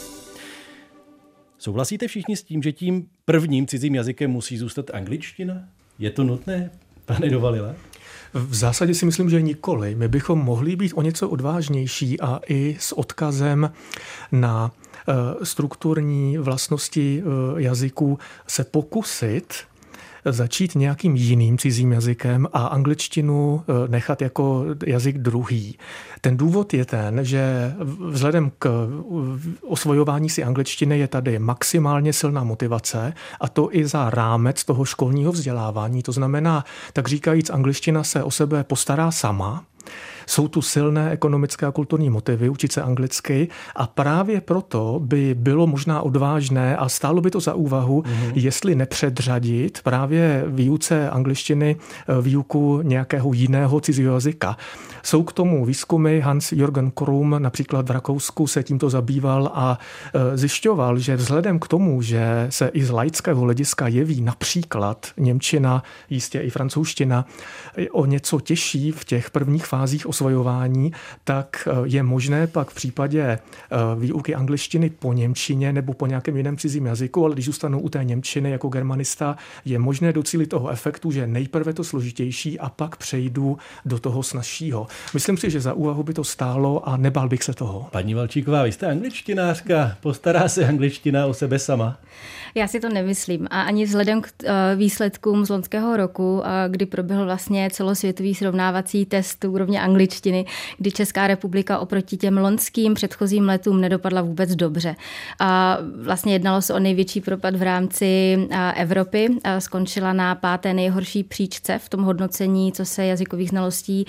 [1.57, 5.53] Souhlasíte všichni s tím, že tím prvním cizím jazykem musí zůstat angličtina?
[5.99, 6.71] Je to nutné,
[7.05, 7.75] pane Dovalila?
[8.33, 9.95] V zásadě si myslím, že nikoli.
[9.95, 13.71] My bychom mohli být o něco odvážnější a i s odkazem
[14.31, 19.53] na eh, strukturní vlastnosti eh, jazyků se pokusit
[20.25, 25.77] začít nějakým jiným cizím jazykem a angličtinu eh, nechat jako jazyk druhý.
[26.21, 27.73] Ten důvod je ten, že
[28.09, 34.09] vzhledem k eh, osvojování si angličtiny je tady maximálně silná motivace a to i za
[34.09, 36.03] rámec toho školního vzdělávání.
[36.03, 39.63] To znamená, tak říkajíc, angličtina se o sebe postará sama,
[40.25, 45.67] jsou tu silné ekonomické a kulturní motivy učit se anglicky a právě proto by bylo
[45.67, 48.31] možná odvážné a stálo by to za úvahu, mm-hmm.
[48.35, 54.57] jestli nepředřadit právě výuce angličtiny eh, výuku nějakého jiného cizího jazyka.
[55.03, 59.79] Jsou k tomu výzkumy, Hans Jürgen Krum například v Rakousku se tímto zabýval a
[60.13, 65.83] eh, zjišťoval, že vzhledem k tomu, že se i z laického hlediska jeví například Němčina,
[66.09, 67.25] jistě i francouzština,
[67.91, 70.91] o něco těžší v těch prvních fázích osvojování,
[71.23, 73.39] tak eh, je možné pak v případě eh,
[73.99, 78.03] výuky angličtiny po němčině nebo po nějakém jiném cizím jazyku, ale když zůstanou u té
[78.03, 83.57] němčiny jako germanista, je možné docílit toho efektu, že nejprve to složitější a pak přejdu
[83.85, 84.87] do toho snažšího.
[85.13, 87.87] Myslím si, že za úvahu by to stálo a nebal bych se toho.
[87.91, 91.97] Paní Valčíková, vy jste angličtinářka, postará se angličtina o sebe sama?
[92.55, 97.25] Já si to nemyslím a ani vzhledem k eh, výsledkům z loňského roku, kdy proběhl
[97.25, 100.45] vlastně celosvětový srovnávací test úrovně angličtiny,
[100.77, 104.95] kdy Česká republika oproti těm lonským předchozím letům nedopadla vůbec dobře.
[105.39, 108.37] A vlastně jednalo se o největší propad v rámci
[108.75, 109.29] Evropy.
[109.59, 114.05] Skončila na páté nejhorší příčce v tom hodnocení, co se jazykových znalostí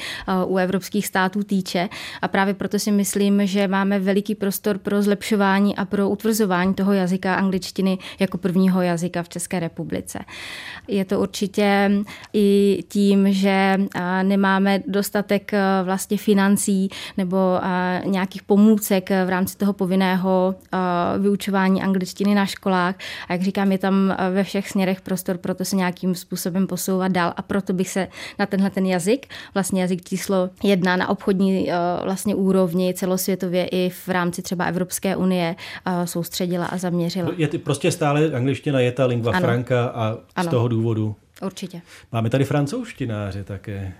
[0.47, 1.88] u evropských států týče.
[2.23, 6.93] A právě proto si myslím, že máme veliký prostor pro zlepšování a pro utvrzování toho
[6.93, 10.19] jazyka angličtiny jako prvního jazyka v České republice.
[10.88, 11.91] Je to určitě
[12.33, 13.77] i tím, že
[14.23, 15.53] nemáme dostatek
[15.85, 17.37] vlastně financí nebo
[18.05, 20.55] nějakých pomůcek v rámci toho povinného
[21.19, 22.95] vyučování angličtiny na školách.
[23.29, 27.12] A jak říkám, je tam ve všech směrech prostor pro to se nějakým způsobem posouvat
[27.12, 31.71] dál a proto bych se na tenhle ten jazyk, vlastně jazyk číslo jedna na obchodní
[32.05, 35.57] vlastně úrovni celosvětově i v rámci třeba Evropské unie
[36.05, 37.31] soustředila a zaměřila.
[37.37, 37.49] Je
[37.83, 39.47] prostě stále angličtina je ta lingva ano.
[39.47, 40.51] franca a z ano.
[40.51, 41.16] toho důvodu.
[41.42, 41.83] Určitě.
[42.12, 43.92] Máme tady francouzštináře také.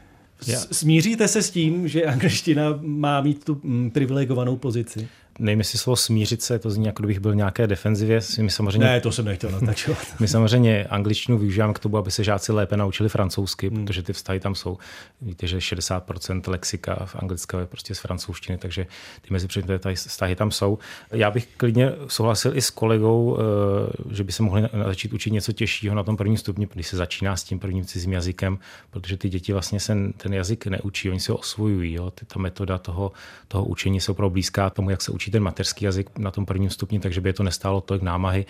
[0.73, 5.09] Smíříte se s tím, že angličtina má mít tu mm, privilegovanou pozici?
[5.38, 8.21] Nevím, jestli slovo smířit se, to zní, jako kdybych byl v nějaké defenzivě.
[8.40, 9.99] My samozřejmě, ne, to jsem nechtěl naznačovat.
[10.21, 13.85] my samozřejmě angličtinu využíváme k tomu, aby se žáci lépe naučili francouzsky, hmm.
[13.85, 14.79] protože ty vztahy tam jsou.
[15.23, 18.87] Víte, že 60% lexika v anglické je prostě z francouzštiny, takže
[19.21, 19.49] ty mezi
[19.95, 20.79] vztahy tam jsou.
[21.11, 25.53] Já bych klidně souhlasil i s kolegou, eh, že by se mohli začít učit něco
[25.53, 28.59] těžšího na tom prvním stupni, když se začíná s tím prvním cizím jazykem,
[28.90, 31.92] protože ty děti vlastně se ten jazyk neučí, oni se ho osvojují.
[31.92, 32.12] Jo?
[32.27, 33.12] Ta metoda toho,
[33.49, 36.71] toho učení se opravdu blízká tomu, jak se učí ten mateřský jazyk na tom prvním
[36.71, 38.47] stupni, takže by je to nestálo tolik námahy.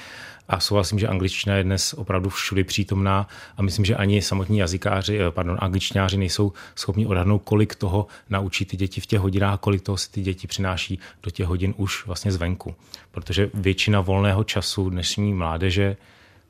[0.49, 5.19] A souhlasím, že angličtina je dnes opravdu všude přítomná a myslím, že ani samotní jazykáři,
[5.21, 9.83] eh, pardon, angličtináři nejsou schopni odhadnout, kolik toho naučí ty děti v těch hodinách, kolik
[9.83, 12.75] toho si ty děti přináší do těch hodin už vlastně zvenku.
[13.11, 15.97] Protože většina volného času dnešní mládeže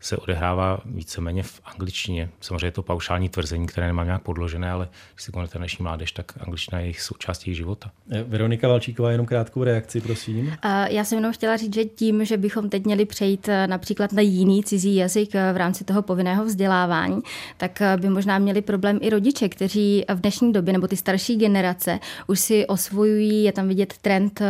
[0.03, 2.29] se odehrává víceméně v angličtině.
[2.41, 6.13] Samozřejmě je to paušální tvrzení, které nemám nějak podložené, ale když si konete dnešní mládež,
[6.13, 7.91] tak angličtina je jejich součástí jejich života.
[8.11, 10.57] Eh, Veronika Valčíková, jenom krátkou reakci, prosím.
[10.89, 14.23] Já jsem jenom chtěla říct, že tím, že bychom teď měli přejít eh, například na
[14.23, 17.23] jiný cizí jazyk eh, v rámci toho povinného vzdělávání,
[17.57, 21.99] tak by možná měli problém i rodiče, kteří v dnešní době nebo ty starší generace
[22.27, 24.43] už si osvojují, je tam vidět trend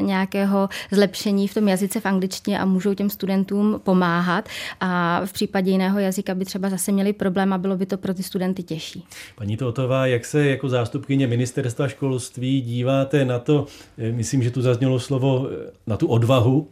[0.00, 4.48] nějakého zlepšení v tom jazyce v angličtině a můžou těm studentům pomáhat.
[4.80, 7.98] A a v případě jiného jazyka by třeba zase měli problém a bylo by to
[7.98, 9.04] pro ty studenty těžší.
[9.36, 13.66] Paní Totová, jak se jako zástupkyně ministerstva školství díváte na to,
[13.98, 16.68] eh, myslím, že tu zaznělo slovo eh, na tu odvahu,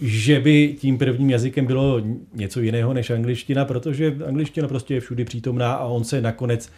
[0.00, 2.00] že by tím prvním jazykem bylo
[2.34, 6.70] něco jiného než angličtina, protože angličtina prostě je všudy přítomná a on se nakonec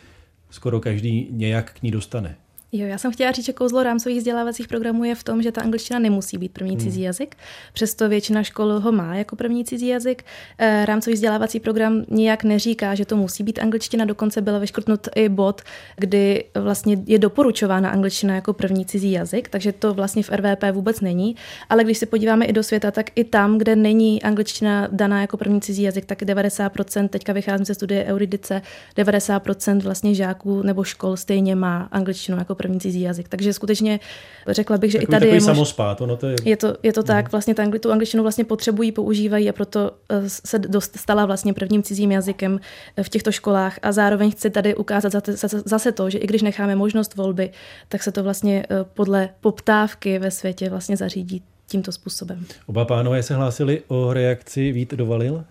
[0.51, 2.37] skoro každý nějak k ní dostane.
[2.73, 5.61] Jo, já jsem chtěla říct, že kouzlo rámcových vzdělávacích programů je v tom, že ta
[5.61, 6.81] angličtina nemusí být první hmm.
[6.81, 7.37] cizí jazyk,
[7.73, 10.25] přesto většina škol ho má jako první cizí jazyk.
[10.59, 15.29] Eh, rámcový vzdělávací program nijak neříká, že to musí být angličtina, dokonce byl vyškrtnut i
[15.29, 15.63] bod,
[15.97, 21.01] kdy vlastně je doporučována angličtina jako první cizí jazyk, takže to vlastně v RVP vůbec
[21.01, 21.37] není.
[21.69, 25.37] Ale když se podíváme i do světa, tak i tam, kde není angličtina daná jako
[25.37, 28.63] první cizí jazyk, tak 90%, teďka vycházím ze studie Euridice,
[28.97, 33.29] 90% vlastně žáků nebo škol stejně má angličtinu jako první cizí jazyk.
[33.29, 34.01] Takže skutečně
[34.49, 36.37] řekla bych, že takový, i tady je, samospát, ono to je...
[36.45, 37.31] je to, je to tak, mhm.
[37.31, 41.83] vlastně ta, tu angličtinu vlastně potřebují, používají a proto eh, se dost, stala vlastně prvním
[41.83, 42.61] cizím jazykem
[42.97, 45.13] eh, v těchto školách a zároveň chci tady ukázat
[45.65, 47.51] zase to, že i když necháme možnost volby,
[47.89, 52.47] tak se to vlastně eh, podle poptávky ve světě vlastně zařídí tímto způsobem.
[52.67, 55.45] Oba pánové se hlásili o reakci Vít Dovalil?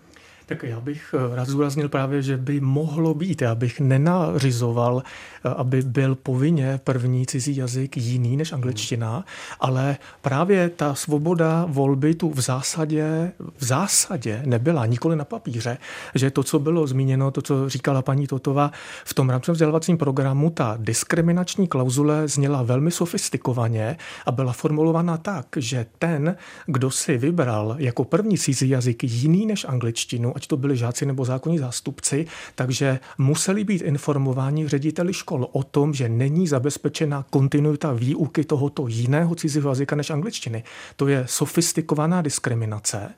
[0.50, 5.48] Tak já bych eh, rád zúraznil právě, že by mohlo být, já bych nenařizoval, eh,
[5.48, 9.24] aby byl povinně první cizí jazyk jiný než angličtina,
[9.60, 15.78] ale právě ta svoboda volby tu v zásadě, v zásadě nebyla, nikoli na papíře,
[16.14, 18.72] že to, co bylo zmíněno, to, co říkala paní Totova,
[19.04, 25.46] v tom rámcovém vzdělávacím programu ta diskriminační klauzule zněla velmi sofistikovaně a byla formulovaná tak,
[25.56, 26.36] že ten,
[26.66, 31.24] kdo si vybral jako první cizí jazyk jiný než angličtinu, ať to byli žáci nebo
[31.24, 38.44] zákonní zástupci, takže museli být informováni řediteli škol o tom, že není zabezpečena kontinuita výuky
[38.44, 40.64] tohoto jiného cizího jazyka než angličtiny.
[40.96, 43.12] To je sofistikovaná diskriminace,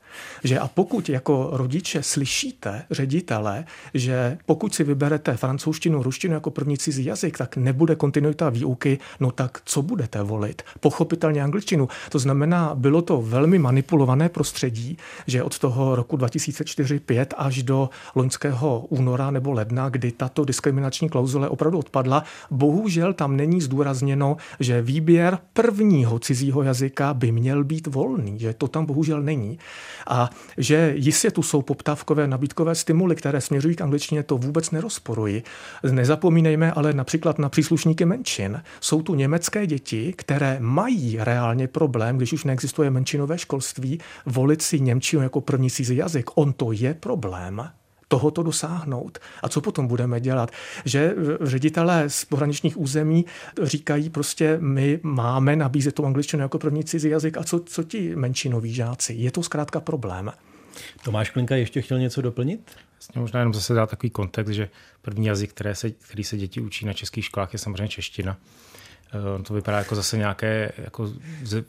[0.44, 6.78] že a pokud jako rodiče slyšíte ředitele, že pokud si vyberete francouzštinu, ruštinu jako první
[6.78, 10.62] cizí jazyk, tak nebude kontinuita výuky, no tak co budete volit?
[10.80, 11.88] Pochopitelně angličtinu.
[12.10, 17.90] To znamená, bylo to velmi manipulované prostředí, že od toho roku 2004 zpět až do
[18.14, 22.24] loňského února nebo ledna, kdy tato diskriminační klauzule opravdu odpadla.
[22.50, 28.68] Bohužel tam není zdůrazněno, že výběr prvního cizího jazyka by měl být volný, že to
[28.68, 29.58] tam bohužel není.
[30.06, 35.42] A že jistě tu jsou poptávkové nabídkové stimuly, které směřují k angličtině, to vůbec nerozporuji.
[35.90, 38.62] Nezapomínejme ale například na příslušníky menšin.
[38.80, 44.80] Jsou tu německé děti, které mají reálně problém, když už neexistuje menšinové školství, volit si
[44.80, 46.30] Němčinu jako první cizí jazyk.
[46.34, 47.70] On to je problém
[48.08, 49.18] tohoto dosáhnout.
[49.42, 50.50] A co potom budeme dělat?
[50.84, 53.24] Že ředitelé z pohraničních území
[53.62, 58.16] říkají prostě, my máme nabízet tu angličtinu jako první cizí jazyk a co, co ti
[58.16, 59.12] menšinoví žáci?
[59.12, 60.32] Je to zkrátka problém.
[61.04, 62.70] Tomáš Klinka ještě chtěl něco doplnit?
[62.98, 64.68] Vlastně možná jenom zase dát takový kontext, že
[65.02, 68.36] první jazyk, které se, který se děti učí na českých školách, je samozřejmě čeština.
[69.12, 71.10] Eh, to vypadá jako zase nějaké jako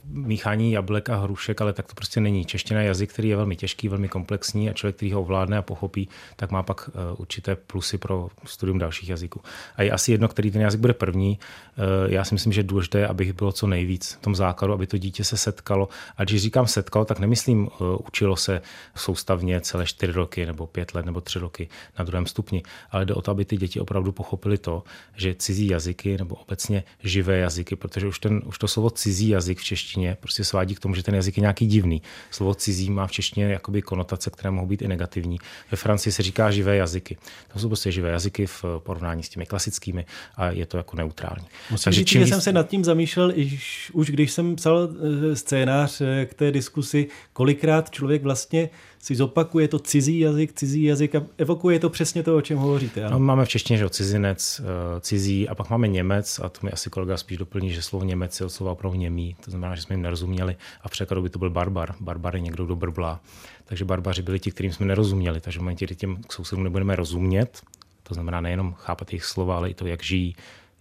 [0.06, 2.46] míchání jablek a hrušek, ale tak to prostě není.
[2.46, 5.62] Čeština je jazyk, který je velmi těžký, velmi komplexní a člověk, který ho ovládne a
[5.62, 9.42] pochopí, tak má pak eh, určité plusy pro studium dalších jazyků.
[9.76, 11.40] A je asi jedno, který ten jazyk bude první.
[11.78, 11.82] Eh,
[12.14, 14.98] já si myslím, že je důležité, aby bylo co nejvíc v tom základu, aby to
[14.98, 15.90] dítě se setkalo.
[16.18, 17.70] A když říkám setkalo, tak nemyslím,
[18.08, 18.62] učilo se
[18.96, 23.14] soustavně celé čtyři roky nebo pět let nebo tři roky na druhém stupni, ale jde
[23.14, 24.84] o to, aby ty děti opravdu pochopili to,
[25.16, 29.30] že cizí jazyky nebo obecně živé živé jazyky, protože už, ten, už to slovo cizí
[29.30, 32.02] jazyk v češtině prostě svádí k tomu, že ten jazyk je nějaký divný.
[32.32, 35.40] Slovo cizí má v češtině jakoby konotace, které mohou být i negativní.
[35.72, 37.18] Ve Francii se říká živé jazyky.
[37.54, 41.46] To jsou prostě živé jazyky v porovnání s těmi klasickými a je to jako neutrální.
[41.72, 42.22] Musím Takže říct, čím...
[42.22, 46.34] že jsem se nad tím zamýšlel, iž, už když jsem psal eh, scénář eh, k
[46.34, 48.70] té diskusi, kolikrát člověk vlastně
[49.04, 53.04] si zopakuje to cizí jazyk, cizí jazyk a evokuje to přesně to, o čem hovoříte.
[53.04, 53.20] Ano?
[53.20, 56.72] No, máme v češtině, že cizinec, eh, cizí a pak máme Němec a to mi
[56.72, 59.82] asi kolega spíš doplní, že slovo Němec je od slova opravdu němý, to znamená, že
[59.82, 61.96] jsme jim nerozuměli a v překladu by to byl barbar.
[62.00, 63.20] Barbar je někdo, kdo brblá.
[63.66, 65.42] Takže barbaři byli ti, kterým jsme nerozuměli.
[65.42, 67.62] Takže v momentě, kdy těm sousedům nebudeme rozumět,
[68.04, 70.36] to znamená nejenom chápat jejich slova, ale i to, jak žijí,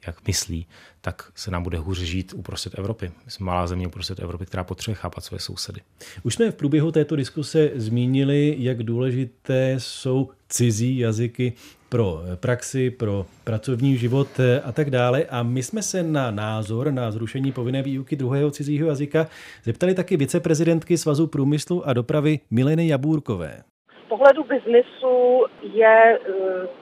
[0.06, 0.66] jak myslí,
[1.00, 3.12] tak se nám bude hůře žít uprostřed Evropy.
[3.24, 5.80] My jsme malá země uprostřed Evropy, která potřebuje chápat své sousedy.
[6.22, 11.52] Už jsme v průběhu této diskuse zmínili, jak důležité jsou cizí jazyky
[11.88, 14.28] pro praxi, pro pracovní život
[14.64, 15.24] a tak dále.
[15.24, 19.26] A my jsme se na názor na zrušení povinné výuky druhého cizího jazyka
[19.64, 23.62] zeptali taky viceprezidentky Svazu průmyslu a dopravy Mileny Jabůrkové
[24.12, 26.20] pohledu biznesu je eh,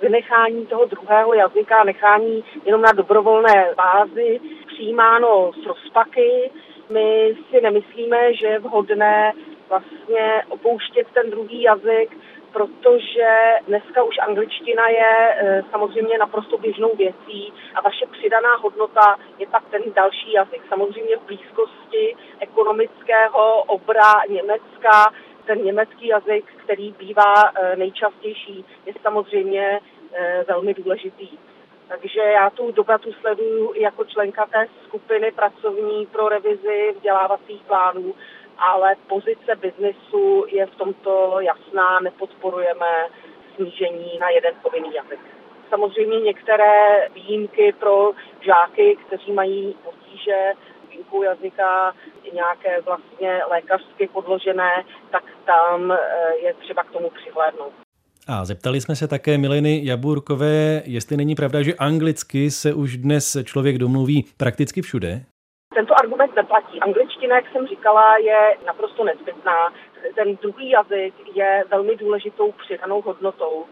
[0.02, 6.50] vynechání toho druhého jazyka, nechání jenom na dobrovolné bázi, přijímáno s rozpaky.
[6.90, 9.32] My si nemyslíme, že je vhodné
[9.68, 12.18] vlastně opouštět ten druhý jazyk,
[12.52, 13.30] protože
[13.66, 19.64] dneska už angličtina je eh, samozřejmě naprosto běžnou věcí a vaše přidaná hodnota je pak
[19.70, 20.62] ten další jazyk.
[20.68, 25.12] Samozřejmě v blízkosti ekonomického obra Německa
[25.50, 29.80] ten německý jazyk, který bývá eh, nejčastější, je samozřejmě
[30.12, 31.28] eh, velmi důležitý.
[31.88, 38.14] Takže já tu debatu sleduju jako členka té skupiny pracovní pro revizi vzdělávacích plánů,
[38.58, 43.06] ale pozice biznesu je v tomto jasná, nepodporujeme
[43.54, 45.20] snížení na jeden povinný jazyk.
[45.68, 50.52] Samozřejmě některé výjimky pro žáky, kteří mají potíže
[50.90, 51.94] výukou jazyka
[52.32, 55.98] nějaké vlastně lékařsky podložené, tak tam eh,
[56.42, 57.72] je třeba k tomu přihlédnout.
[58.28, 63.36] A zeptali jsme se také Mileny Jaburkové, jestli není pravda, že anglicky se už dnes
[63.44, 65.20] člověk domluví prakticky všude?
[65.74, 66.80] Tento argument neplatí.
[66.80, 69.72] Angličtina, jak jsem říkala, je naprosto nezbytná.
[70.14, 73.64] Ten druhý jazyk je velmi důležitou přidanou hodnotou.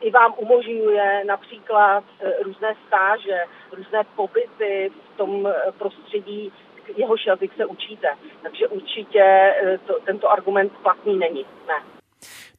[0.00, 3.38] I vám umožňuje například eh, různé stáže,
[3.72, 6.52] různé pobyty v tom eh, prostředí,
[6.96, 8.08] jehož jazyk se učíte.
[8.42, 11.44] Takže určitě eh, to, tento argument platný není.
[11.68, 11.74] Ne.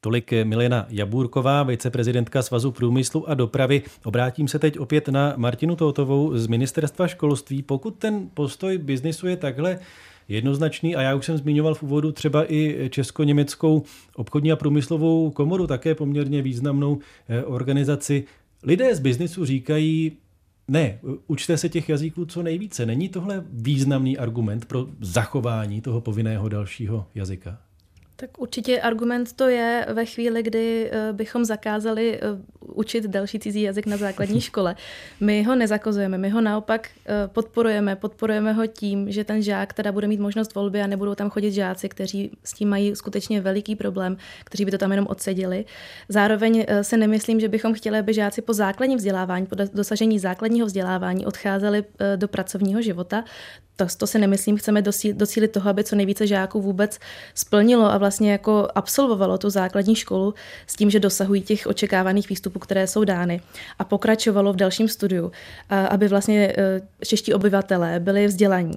[0.02, 3.82] Tolik Milena Jabůrková, viceprezidentka Svazu průmyslu a dopravy.
[4.06, 7.64] Obrátím se teď opět na Martinu Totovou z Ministerstva školství.
[7.64, 9.80] Pokud ten postoj biznisu je takhle
[10.28, 13.84] jednoznačný a já už jsem zmiňoval v úvodu třeba i Česko-Německou
[14.16, 18.26] obchodní a průmyslovou komoru, také poměrně významnou eh, organizaci.
[18.64, 20.18] Lidé z biznisu říkají,
[20.68, 22.86] ne, učte se těch jazyků co nejvíce.
[22.86, 27.62] Není tohle významný argument pro zachování toho povinného dalšího jazyka?
[28.18, 32.28] Tak určitě argument to je ve chvíli, kdy eh, bychom zakázali eh,
[32.62, 34.76] učit další cizí jazyk na základní škole.
[35.20, 37.96] My ho nezakazujeme, my ho naopak eh, podporujeme.
[37.96, 41.52] Podporujeme ho tím, že ten žák teda bude mít možnost volby a nebudou tam chodit
[41.52, 45.66] žáci, kteří s tím mají skutečně veliký problém, kteří by to tam jenom odseděli.
[46.10, 51.26] Zároveň se nemyslím, že bychom chtěli, aby žáci po základním vzdělávání, po dosažení základního vzdělávání
[51.26, 51.84] odcházeli
[52.16, 53.24] do pracovního života
[53.76, 54.82] To, to si nemyslím, chceme
[55.14, 57.00] docílit, toho, aby co nejvíce žáků vůbec
[57.34, 60.34] splnilo a vlastně jako absolvovalo tu základní školu
[60.68, 63.42] s tím, že dosahují těch očekávaných výstupů, které jsou dány
[63.80, 65.32] a pokračovalo v dalším studiu,
[65.90, 68.76] aby vlastně e, čeští obyvatelé byli vzdělaní.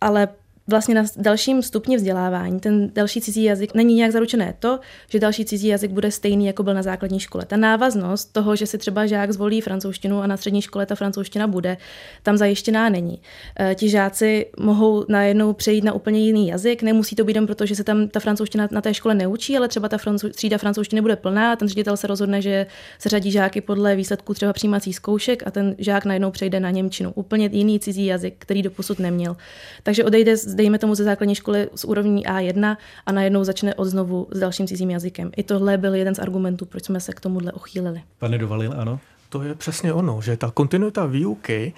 [0.00, 0.28] Ale
[0.68, 5.44] vlastně na dalším stupni vzdělávání ten další cizí jazyk není nějak zaručené to, že další
[5.44, 7.44] cizí jazyk bude stejný, jako byl na základní škole.
[7.44, 11.46] Ta návaznost toho, že si třeba žák zvolí francouzštinu a na střední škole ta francouzština
[11.46, 11.76] bude,
[12.22, 13.20] tam zajištěná není.
[13.60, 17.66] E, ti žáci mohou najednou přejít na úplně jiný jazyk, nemusí to být jen proto,
[17.66, 21.02] že se tam ta francouzština na té škole neučí, ale třeba ta francou, třída francouzštiny
[21.02, 22.66] bude plná a ten ředitel se rozhodne, že
[22.98, 27.12] se řadí žáky podle výsledků třeba přijímacích zkoušek a ten žák najednou přejde na němčinu.
[27.14, 29.36] Úplně jiný cizí jazyk, který doposud neměl.
[29.82, 32.76] Takže odejde dejme tomu ze základní školy z úrovní A1
[33.06, 35.30] a najednou začne od znovu s dalším cizím jazykem.
[35.36, 38.02] I tohle byl jeden z argumentů, proč jsme se k tomuhle ochýlili.
[38.18, 39.00] Pane Dovalil, ano?
[39.28, 41.72] To je přesně ono, že ta kontinuita výuky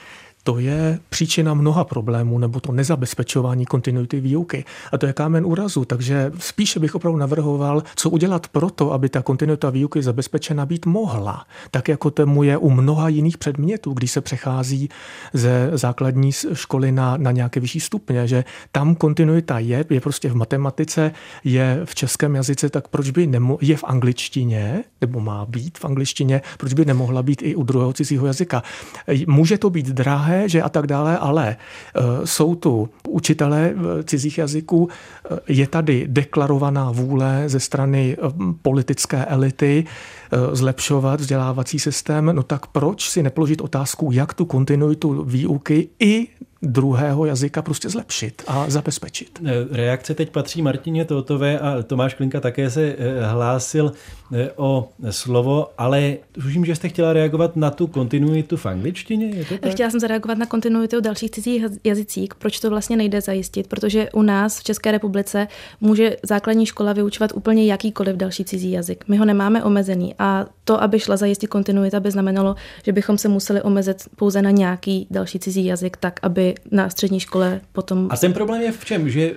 [0.45, 4.64] to je příčina mnoha problémů, nebo to nezabezpečování kontinuity výuky.
[4.92, 5.84] A to je kámen úrazu.
[5.84, 10.86] Takže spíše bych opravdu navrhoval, co udělat pro to, aby ta kontinuita výuky zabezpečena být
[10.86, 11.47] mohla.
[11.70, 14.88] Tak jako tomu je u mnoha jiných předmětů, když se přechází
[15.32, 20.34] ze základní školy na, na nějaké vyšší stupně, že tam kontinuita je, je prostě v
[20.34, 21.12] matematice,
[21.45, 25.84] je v českém jazyce, tak proč by nemo, je v angličtině, nebo má být v
[25.84, 28.62] angličtině, proč by nemohla být i u druhého cizího jazyka.
[29.26, 33.74] Může to být drahé, drahé, že a tak dále, ale eh, jsou tu učitelé
[34.05, 38.32] cizích jazyků, eh, je tady deklarovaná vůle ze strany eh,
[38.62, 39.85] politické elity
[40.53, 46.28] zlepšovat vzdělávací systém, no tak proč si nepoložit otázku, jak tu kontinuitu výuky i
[46.64, 49.42] druhého jazyka prostě zlepšit a zabezpečit.
[49.70, 52.96] Reakce teď patří Martině Totové a Tomáš Klinka také se
[53.30, 53.92] hlásil
[54.32, 59.26] E, o slovo, ale tuším, že jste chtěla reagovat na tu kontinuitu v angličtině.
[59.26, 59.70] Je to tak?
[59.70, 62.34] Chtěla jsem zareagovat na kontinuitu dalších cizích jazycích.
[62.34, 63.66] Proč to vlastně nejde zajistit?
[63.66, 65.48] Protože u nás v České republice
[65.80, 69.04] může základní škola vyučovat úplně jakýkoliv další cizí jazyk.
[69.08, 73.28] My ho nemáme omezený a to, aby šla zajistit kontinuita, by znamenalo, že bychom se
[73.28, 78.09] museli omezit pouze na nějaký další cizí jazyk, tak aby na střední škole potom.
[78.11, 79.11] A ten problém je v čem?
[79.11, 79.34] Že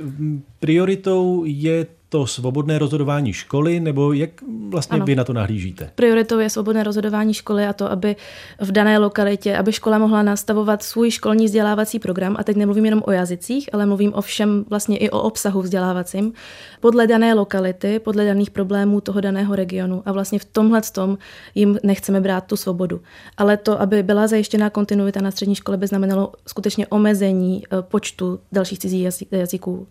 [0.60, 4.30] prioritou je to svobodné rozhodování školy, nebo jak
[4.70, 5.06] vlastně ano.
[5.06, 5.92] vy na to nahlížíte?
[5.96, 8.16] Prioritou je svobodné rozhodování školy a to, aby
[8.60, 13.04] v dané lokalitě, aby škola mohla nastavovat svůj školní vzdělávací program, a teď nemluvím jenom
[13.06, 16.34] o jazycích, ale mluvím o všem vlastně i o obsahu vzdělávacím,
[16.80, 20.04] podle dané lokality, podle daných problémů toho daného regionu.
[20.06, 21.18] A vlastně v tomhle tom
[21.56, 23.02] jim nechceme brát tu svobodu.
[23.38, 28.40] Ale to, aby byla zajištěná kontinuita na střední škole, by znamenalo skutečně omezení eh, počtu
[28.52, 29.88] dalších cizích jazyků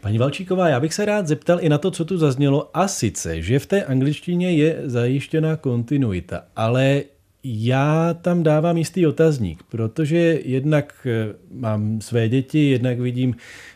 [0.00, 3.42] Paní Valčíková, já bych se rád zeptal i na to, co tu zaznělo, a sice,
[3.42, 7.02] že v té angličtině je zajištěna kontinuita, ale
[7.48, 13.34] já tam dávám jistý otazník, protože jednak eh, mám své děti, jednak vidím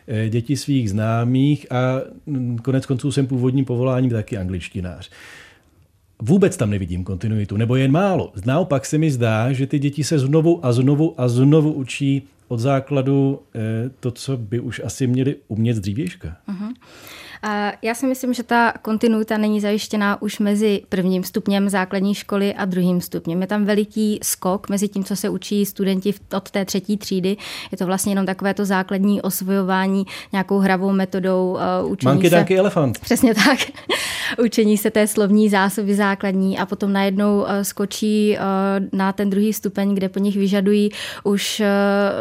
[0.09, 5.11] eh, děti svých známých a mm, konec konců jsem původním povoláním taky angličtinář.
[6.23, 8.33] Vůbec tam nevidím kontinuitu, nebo jen málo.
[8.47, 12.61] Naopak se mi zdá, že ty děti se znovu a znovu a znovu učí od
[12.61, 16.37] základu eh, to, co by už asi měli umět z dřívějška.
[16.49, 16.75] Uh-huh.
[17.83, 22.65] Já si myslím, že ta kontinuita není zajištěná už mezi prvním stupněm základní školy a
[22.65, 23.41] druhým stupněm.
[23.41, 27.37] Je tam veliký skok mezi tím, co se učí studenti od té třetí třídy.
[27.73, 32.59] Je to vlastně jenom takové to základní osvojování nějakou hravou metodou uh, učení Manky, se.
[32.59, 32.99] elefant.
[32.99, 33.59] Přesně tak.
[34.45, 39.53] učení se té slovní zásoby základní a potom najednou uh, skočí uh, na ten druhý
[39.53, 40.91] stupeň, kde po nich vyžadují
[41.25, 41.63] už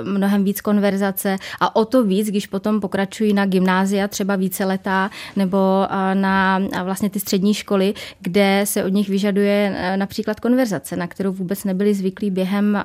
[0.04, 5.09] mnohem víc konverzace a o to víc, když potom pokračují na gymnázia, třeba více letá,
[5.36, 11.08] nebo na vlastně ty střední školy, kde se od nich vyžaduje e, například konverzace, na
[11.08, 12.84] kterou vůbec nebyli zvyklí během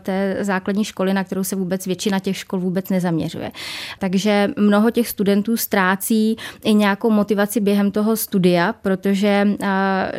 [0.00, 3.50] té základní školy, na kterou se vůbec většina těch škol vůbec nezaměřuje.
[3.98, 9.48] Takže mnoho těch studentů ztrácí i nějakou motivaci během toho studia, protože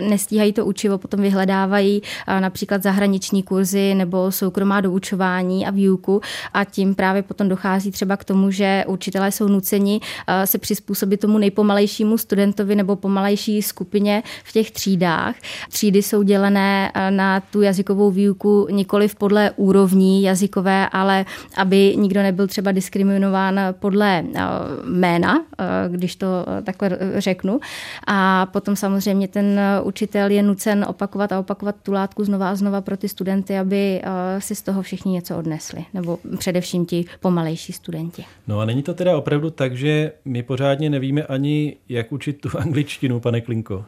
[0.10, 2.02] nestíhají to učivo, potom vyhledávají
[2.40, 6.22] například zahraniční kurzy nebo soukromá doučování a výuku
[6.54, 10.00] a tím právě potom dochází třeba k tomu, že učitelé jsou nuceni
[10.46, 15.36] se přizpůsobit tomu nejpomalejšímu studentovi nebo pomalejší skupině v těch třídách.
[15.70, 21.26] Třídy jsou dělené eh, na tu jazykovou výuku nikoli podle úrovní jazykové, ale
[21.58, 24.42] aby nikdo nebyl třeba diskriminován podle eh,
[24.86, 26.28] jména, eh, když to
[26.64, 27.60] takhle řeknu.
[28.08, 32.82] A potom samozřejmě ten učitel je nucen opakovat a opakovat tu látku znova a znova
[32.82, 34.02] pro ty studenty, aby
[34.40, 38.26] si z toho všichni něco odnesli, nebo především ti pomalejší studenti.
[38.48, 42.50] No a není to teda opravdu tak, že my pořádně nevíme ani, jak učit tu
[42.58, 43.86] angličtinu, pane Klinko?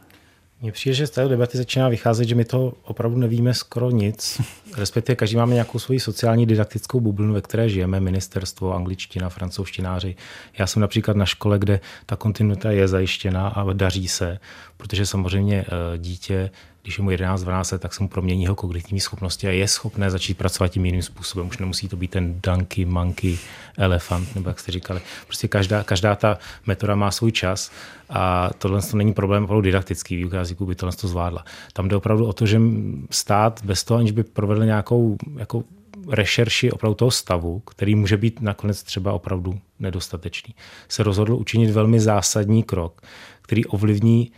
[0.61, 4.41] Mně přijde, že z této debaty začíná vycházet, že my to opravdu nevíme skoro nic.
[4.77, 10.15] Respektive každý máme nějakou svoji sociální didaktickou bublinu, ve které žijeme, ministerstvo, angličtina, francouzštináři.
[10.59, 14.39] Já jsem například na škole, kde ta kontinuita je zajištěna a daří se,
[14.77, 16.49] protože samozřejmě eh, dítě
[16.83, 20.11] když je mu 11-12 let, tak se mu promění jeho kognitivní schopnosti a je schopné
[20.11, 21.47] začít pracovat tím jiným způsobem.
[21.47, 23.37] Už nemusí to být ten donkey, monkey,
[23.77, 25.01] elefant, nebo jak jste říkali.
[25.25, 27.71] Prostě každá, každá ta metoda má svůj čas
[28.09, 31.45] a tohle to není problém opravdu didaktický, výuka jazyku by tohle to zvládla.
[31.73, 32.61] Tam jde opravdu o to, že
[33.09, 35.63] stát bez toho, aniž by provedl nějakou jako
[36.09, 40.55] rešerši opravdu toho stavu, který může být nakonec třeba opravdu nedostatečný,
[40.89, 43.01] se rozhodl učinit velmi zásadní krok,
[43.41, 44.31] který ovlivní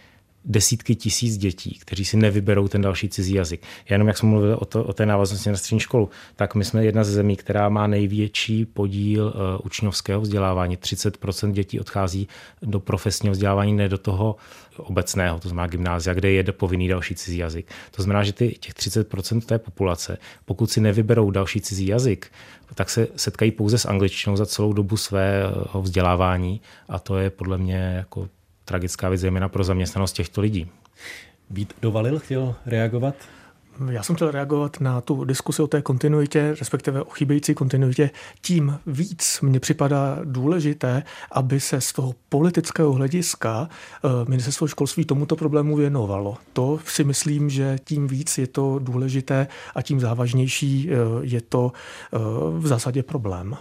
[0.45, 3.61] desítky tisíc dětí, kteří si nevyberou ten další cizí jazyk.
[3.89, 6.65] Já jenom jak jsme mluvili o, to, o té návaznosti na střední školu, tak my
[6.65, 10.77] jsme jedna ze zemí, která má největší podíl uh, učňovského vzdělávání.
[10.77, 12.27] 30% dětí odchází
[12.61, 14.35] do profesního vzdělávání, ne do toho
[14.77, 17.71] obecného, to znamená gymnázia, kde je povinný další cizí jazyk.
[17.91, 22.31] To znamená, že ty, těch 30% té populace, pokud si nevyberou další cizí jazyk,
[22.75, 27.57] tak se setkají pouze s angličtinou za celou dobu svého vzdělávání a to je podle
[27.57, 28.29] mě jako
[28.65, 30.71] tragická věc, zejména pro zaměstnanost těchto lidí.
[31.49, 33.15] Vít Dovalil chtěl reagovat?
[33.89, 38.09] Já jsem chtěl reagovat na tu diskusi o té kontinuitě, respektive o chybějící kontinuitě.
[38.41, 45.35] Tím víc mně připadá důležité, aby se z toho politického hlediska eh, ministerstvo školství tomuto
[45.35, 46.37] problému věnovalo.
[46.53, 51.71] To si myslím, že tím víc je to důležité a tím závažnější eh, je to
[52.13, 52.17] eh,
[52.59, 53.57] v zásadě problém.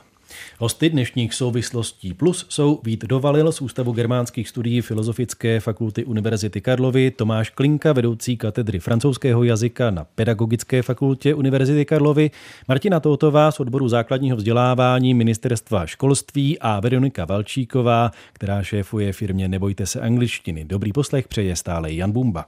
[0.59, 7.11] Hosty dnešních souvislostí plus jsou Vít Dovalil z Ústavu germánských studií Filozofické fakulty Univerzity Karlovy,
[7.11, 12.31] Tomáš Klinka, vedoucí katedry francouzského jazyka na Pedagogické fakultě Univerzity Karlovy,
[12.69, 19.87] Martina Toutová z odboru základního vzdělávání Ministerstva školství a Veronika Valčíková, která šéfuje firmě Nebojte
[19.87, 20.65] se angličtiny.
[20.65, 22.45] Dobrý poslech přeje stále Jan Bumba.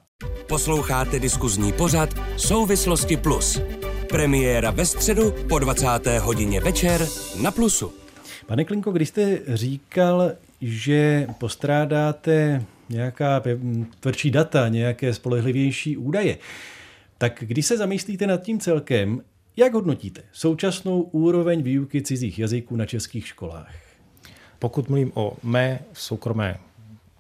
[0.49, 3.61] Posloucháte diskuzní pořad Souvislosti plus.
[4.09, 5.87] Premiéra ve středu po 20.
[6.21, 7.09] hodině večer
[7.43, 7.93] na Plusu.
[8.47, 13.43] Pane Klinko, když jste říkal, že postrádáte nějaká
[14.01, 16.39] tvrdší data, nějaké spolehlivější údaje,
[17.19, 19.23] tak když se zamyslíte nad tím celkem,
[19.57, 23.75] jak hodnotíte současnou úroveň výuky cizích jazyků na českých školách?
[24.59, 26.59] Pokud mluvím o mé soukromé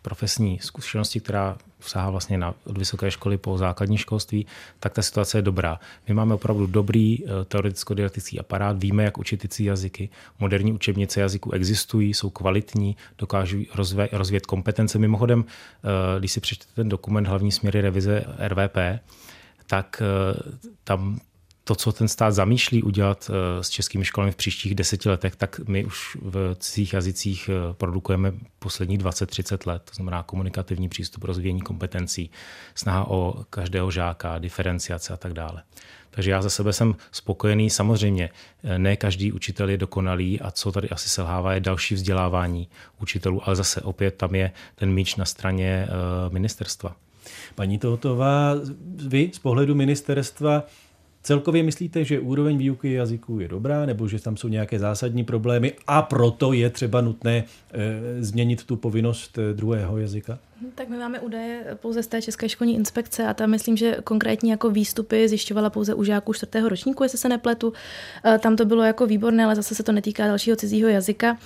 [0.06, 4.46] profesní zkušenosti, která sahá vlastně na, od vysoké školy po základní školství,
[4.80, 5.80] tak ta situace je dobrá.
[6.08, 11.52] My máme opravdu dobrý eh, teoreticko-didaktický aparát, víme, jak učit ty jazyky, moderní učebnice jazyků
[11.52, 14.98] existují, jsou kvalitní, dokážou rozvé, rozvět kompetence.
[14.98, 18.76] Mimochodem, eh, když si přečtete ten dokument hlavní směry revize RVP,
[19.66, 20.06] tak eh,
[20.84, 21.18] tam
[21.68, 25.60] to, co ten stát zamýšlí udělat eh, s českými školami v příštích deseti letech, tak
[25.68, 29.82] my už v cizích jazycích eh, produkujeme posledních 20-30 let.
[29.84, 32.30] To znamená komunikativní přístup, rozvíjení kompetencí,
[32.74, 35.62] snaha o každého žáka, diferenciace a tak dále.
[36.10, 37.70] Takže já za sebe jsem spokojený.
[37.70, 38.30] Samozřejmě
[38.64, 42.68] eh, ne každý učitel je dokonalý a co tady asi selhává je další vzdělávání
[43.00, 45.88] učitelů, ale zase opět tam je ten míč na straně
[46.28, 46.96] ministerstva.
[47.54, 48.54] Paní Tohotová,
[49.06, 50.64] vy z pohledu ministerstva
[51.26, 55.72] Celkově myslíte, že úroveň výuky jazyků je dobrá, nebo že tam jsou nějaké zásadní problémy
[55.86, 57.44] a proto je třeba nutné e,
[58.22, 60.38] změnit tu povinnost eh, druhého jazyka?
[60.74, 64.50] Tak my máme údaje pouze z té České školní inspekce a tam myslím, že konkrétní
[64.50, 67.72] jako výstupy zjišťovala pouze u žáků čtvrtého ročníku, jestli se nepletu.
[68.24, 71.38] Eh, tam to bylo jako výborné, ale zase se to netýká dalšího cizího jazyka,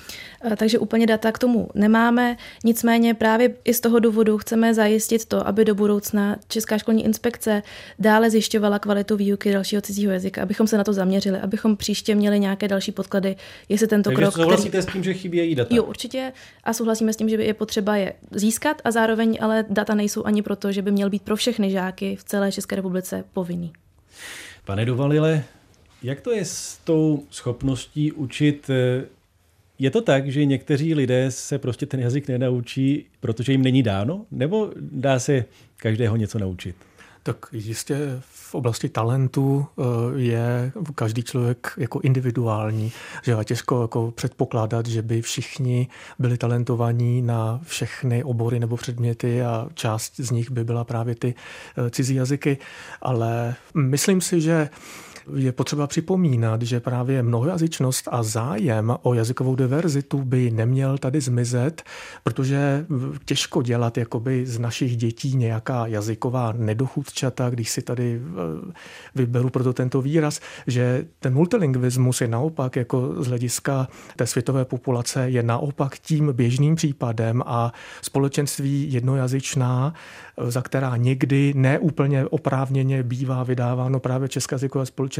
[0.44, 2.36] eh, takže úplně data k tomu nemáme.
[2.64, 7.62] Nicméně právě i z toho důvodu chceme zajistit to, aby do budoucna Česká školní inspekce
[7.98, 12.40] dále zjišťovala kvalitu výuky dalšího cizího jazyka, abychom se na to zaměřili, abychom příště měli
[12.40, 13.36] nějaké další podklady,
[13.68, 14.34] jestli tento takže krok.
[14.34, 14.82] souhlasíte který...
[14.82, 15.74] s tím, že chybějí data?
[15.74, 16.32] Jo, určitě.
[16.64, 20.42] A souhlasíme s tím, že je potřeba je získat a zároveň ale data nejsou ani
[20.42, 23.72] proto, že by měl být pro všechny žáky v celé České republice povinný.
[24.64, 25.44] Pane Dovalile,
[26.02, 28.70] jak to je s tou schopností učit
[29.80, 34.26] je to tak, že někteří lidé se prostě ten jazyk nenaučí, protože jim není dáno?
[34.30, 35.44] Nebo dá se
[35.76, 36.76] každého něco naučit?
[37.22, 37.96] Tak jistě
[38.50, 39.82] v oblasti talentu eh,
[40.16, 42.92] je každý člověk jako individuální,
[43.22, 45.88] že je těžko jako předpokládat, že by všichni
[46.18, 51.34] byli talentovaní na všechny obory nebo předměty a část z nich by byla právě ty
[51.76, 52.58] eh, cizí jazyky,
[53.02, 54.68] ale myslím si, že
[55.34, 61.82] je potřeba připomínat, že právě mnohojazyčnost a zájem o jazykovou diverzitu by neměl tady zmizet,
[62.22, 62.86] protože
[63.24, 68.72] těžko dělat jakoby z našich dětí nějaká jazyková nedochůdce děvčata, když si tady eh,
[69.14, 75.30] vyberu proto tento výraz, že ten multilingvismus je naopak jako z hlediska té světové populace
[75.30, 77.72] je naopak tím běžným případem a
[78.02, 79.92] společenství jednojazyčná,
[80.38, 85.19] eh, za která někdy neúplně oprávněně bývá vydáváno právě české jazykové společenství,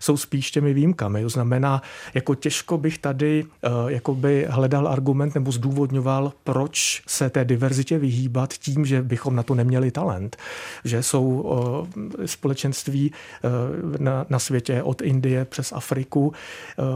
[0.00, 1.22] jsou spíš těmi výjimkami.
[1.22, 1.82] To znamená,
[2.14, 8.52] jako těžko bych tady uh, jakoby hledal argument nebo zdůvodňoval, proč se té diverzitě vyhýbat
[8.52, 10.36] tím, že bychom na to neměli talent.
[10.84, 16.32] Že jsou uh, společenství uh, na, na světě od Indie přes Afriku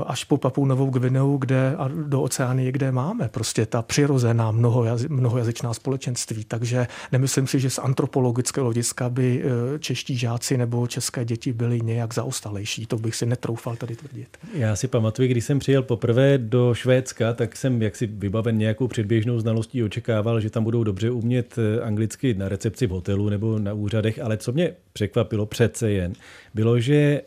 [0.06, 5.08] až po Papu Novou Gvineu, kde a do Oceánie, kde máme prostě ta přirozená mnohojazy,
[5.08, 6.44] mnohojazyčná společenství.
[6.44, 9.44] Takže nemyslím si, že z antropologického hlediska by
[9.78, 12.86] čeští žáci nebo české děti byli nějak zaostalejší.
[12.86, 14.38] To bych si netroufal tady tvrdit.
[14.54, 19.40] Já si pamatuju, když jsem přijel poprvé do Švédska, tak jsem jaksi vybaven nějakou předběžnou
[19.40, 23.72] znalostí očekával, že tam budou dobře umět eh, anglicky na recepci v hotelu nebo na
[23.72, 26.12] úřadech, ale co mě překvapilo přece jen,
[26.54, 27.22] bylo, že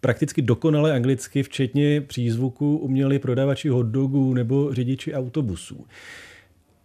[0.00, 5.86] prakticky dokonale anglicky, včetně přízvuku, uměli prodavači hotdogů nebo řidiči autobusů.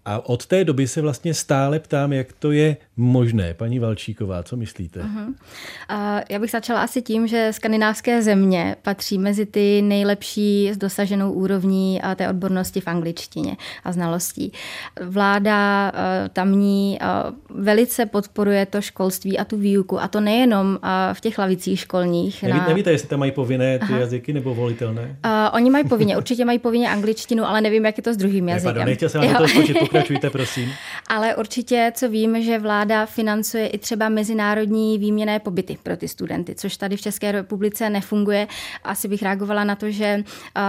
[0.06, 3.54] A od té doby se vlastně stále ptám, jak to je možné.
[3.54, 5.00] Paní Valčíková, co myslíte?
[5.00, 5.28] Uh-huh.
[5.28, 11.32] Uh, já bych začala asi tím, že skandinávské země patří mezi ty nejlepší s dosaženou
[11.32, 14.52] úrovní té odbornosti v angličtině a znalostí.
[15.02, 20.78] Vláda uh, tamní uh, velice podporuje to školství a tu výuku, a to nejenom uh,
[21.14, 22.44] v těch lavicích školních.
[22.44, 22.68] Neví, na...
[22.68, 23.98] Nevíte, jestli tam mají povinné ty Aha.
[23.98, 25.18] jazyky nebo volitelné?
[25.26, 28.50] Uh, oni mají povinně, určitě mají povinně angličtinu, ale nevím, jak je to s druhým
[28.50, 28.68] jazykem.
[28.68, 30.74] Ne, pardon, nechtěl jsem na to skočit, pokračujte, prosím.
[31.08, 36.56] Ale určitě, co vím, že vláda financuje i třeba mezinárodní výměné pobyty pro ty studenty,
[36.56, 38.48] což tady v České republice nefunguje.
[38.84, 40.24] Asi bych reagovala na to, že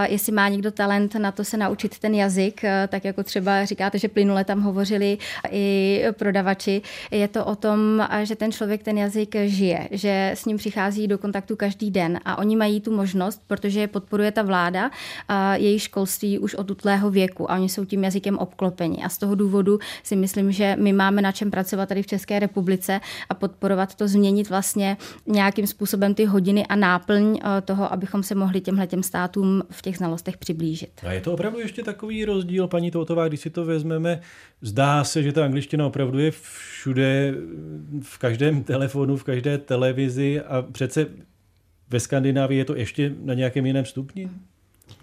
[0.09, 4.09] jestli má někdo talent na to se naučit ten jazyk, tak jako třeba říkáte, že
[4.09, 5.19] plynule tam hovořili
[5.51, 10.57] i prodavači, je to o tom, že ten člověk ten jazyk žije, že s ním
[10.57, 14.91] přichází do kontaktu každý den a oni mají tu možnost, protože je podporuje ta vláda,
[15.55, 19.05] její školství už od utlého věku a oni jsou tím jazykem obklopeni.
[19.05, 22.39] A z toho důvodu si myslím, že my máme na čem pracovat tady v České
[22.39, 24.97] republice a podporovat to, změnit vlastně
[25.27, 29.83] nějakým způsobem ty hodiny a náplň eh, toho, abychom se mohli těmhle těm státům v
[29.83, 30.91] těch znalostech přiblížit.
[31.07, 34.21] A je to opravdu ještě takový rozdíl, paní Toutová, když si to vezmeme,
[34.61, 37.35] zdá se, že ta angličtina opravdu je všude,
[38.03, 41.07] v každém telefonu, v každé televizi a přece
[41.91, 44.31] ve Skandinávii je to ještě na nějakém jiném stupni?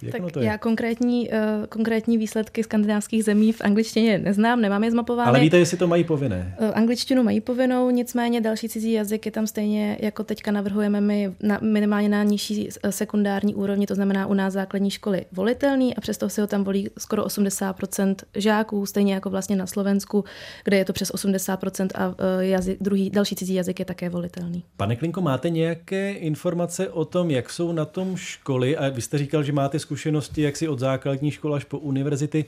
[0.01, 0.45] Jak tak to je?
[0.45, 5.29] já konkrétní, uh, konkrétní výsledky skandinávských zemí v angličtině neznám, nemám je zmapovány.
[5.29, 6.55] Ale víte, jestli to mají povinné?
[6.61, 11.33] Uh, angličtinu mají povinnou, nicméně další cizí jazyk je tam stejně, jako teďka navrhujeme my,
[11.43, 16.01] na, minimálně na nižší eh, sekundární úrovni, to znamená u nás základní školy volitelný a
[16.01, 20.23] přesto si ho tam volí skoro 80% žáků, stejně jako vlastně na Slovensku,
[20.63, 24.63] kde je to přes 80% a uh, jazyk, druhý, další cizí jazyk je také volitelný.
[24.77, 28.77] Pane Klinko, máte nějaké informace o tom, jak jsou na tom školy?
[28.77, 32.45] A vy jste říkal, že máte zkušenosti jak si od základní školy až po univerzity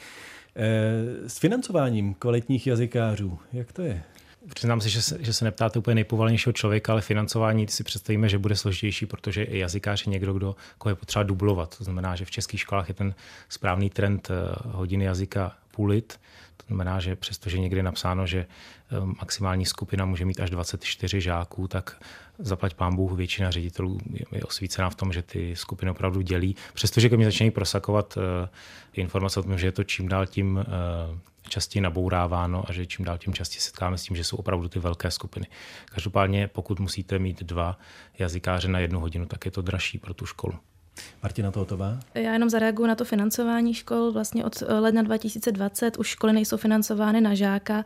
[0.55, 3.39] eh, s financováním kvalitních jazykářů.
[3.53, 4.03] Jak to je?
[4.53, 8.37] Přiznám si, že se, že se neptáte úplně nejpovolenějšího člověka, ale financování si představíme, že
[8.37, 11.77] bude složitější, protože i jazykář je někdo, kdo, koho je potřeba dublovat.
[11.77, 13.15] To znamená, že v českých školách je ten
[13.49, 16.19] správný trend eh, hodiny jazyka půlit.
[16.61, 21.21] To znamená, že přestože někdy je napsáno, že eh, maximální skupina může mít až 24
[21.21, 22.01] žáků, tak
[22.39, 23.97] zaplať pán Bůh, většina ředitelů
[24.31, 26.55] je osvícená v tom, že ty skupiny opravdu dělí.
[26.73, 28.49] Přestože ke mně začínají prosakovat eh,
[28.93, 30.65] informace o tom, že je to čím dál tím eh,
[31.49, 34.79] častěji nabouráváno a že čím dál tím častěji setkáme s tím, že jsou opravdu ty
[34.79, 35.47] velké skupiny.
[35.85, 37.79] Každopádně, pokud musíte mít dva
[38.19, 40.53] jazykáře na jednu hodinu, tak je to dražší pro tu školu.
[41.23, 41.99] Martina Tohotová?
[42.13, 44.11] Já jenom zareaguju na to financování škol.
[44.11, 47.83] Vlastně od ledna 2020 už školy nejsou financovány na žáka.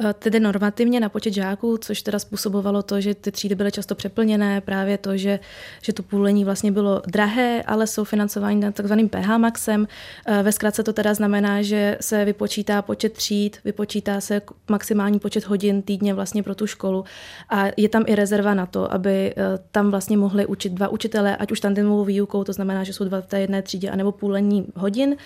[0.00, 3.94] Eh, tedy normativně na počet žáků, což teda způsobovalo to, že ty třídy byly často
[3.94, 5.38] přeplněné, právě to, že,
[5.82, 9.88] že to půlení vlastně bylo drahé, ale jsou financovány na takzvaným PH maxem.
[10.26, 15.46] Eh, ve zkratce to teda znamená, že se vypočítá počet tříd, vypočítá se maximální počet
[15.46, 17.04] hodin týdně vlastně pro tu školu
[17.48, 21.36] a je tam i rezerva na to, aby eh, tam vlastně mohli učit dva učitelé,
[21.36, 22.04] ať už tandemovou
[22.36, 25.16] výukou, to znamená, že jsou dva v té jedné třídě, anebo půlení hodin.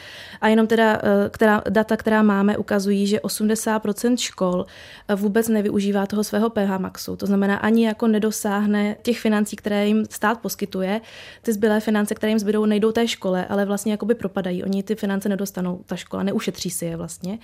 [0.41, 1.01] A jenom teda
[1.31, 4.67] která, data, která máme, ukazují, že 80% škol
[5.11, 7.17] Eh, vůbec nevyužívá toho svého PH maxu.
[7.17, 11.01] To znamená, ani jako nedosáhne těch financí, které jim stát poskytuje.
[11.43, 14.65] Ty zbylé finance, které jim zbydou, nejdou té škole, ale vlastně jakoby propadají.
[14.65, 17.39] Oni ty finance nedostanou, ta škola neušetří si je vlastně.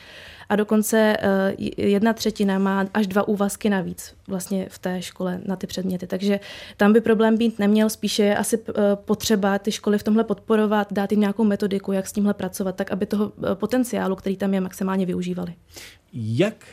[0.48, 5.56] A dokonce eh, jedna třetina má až dva úvazky navíc vlastně v té škole na
[5.56, 6.06] ty předměty.
[6.06, 6.40] Takže
[6.76, 8.72] tam by problém být neměl, spíše je asi eh,
[9.58, 13.06] ty školy v tomhle podporovat, dát jim nějakou metodiku, jak s tímhle pracovat, tak aby
[13.06, 15.54] toho potenciálu, který tam je, maximálně využívali.
[16.12, 16.66] Jak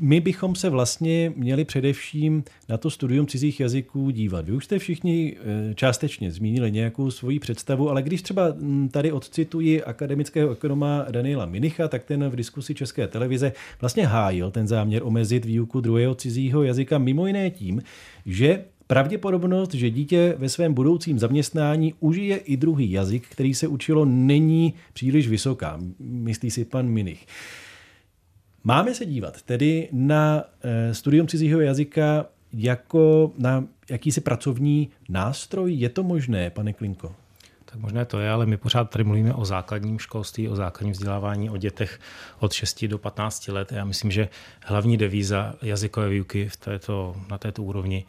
[0.00, 4.44] My bychom se vlastně měli především na to studium cizích jazyků dívat.
[4.44, 5.36] Vy už jste všichni
[5.70, 11.46] eh, částečně zmínili nějakou svoji představu, ale když třeba hm, tady odcituji akademického ekonoma Daniela
[11.46, 16.62] Minicha, tak ten v diskusi České televize vlastně hájil ten záměr omezit výuku druhého cizího
[16.62, 17.82] jazyka mimo jiné tím,
[18.26, 24.04] že Pravděpodobnost, že dítě ve svém budoucím zaměstnání užije i druhý jazyk, který se učilo,
[24.04, 27.26] není příliš vysoká, myslí si pan Minich.
[28.64, 35.74] Máme se dívat tedy na eh, studium cizího jazyka jako na jakýsi pracovní nástroj?
[35.74, 37.14] Je to možné, pane Klinko?
[37.64, 41.50] Tak možné to je, ale my pořád tady mluvíme o základním školství, o základním vzdělávání,
[41.50, 42.00] o dětech
[42.38, 43.72] od 6 do 15 let.
[43.72, 44.28] Já myslím, že
[44.62, 48.04] hlavní devíza jazykové výuky v této, na této úrovni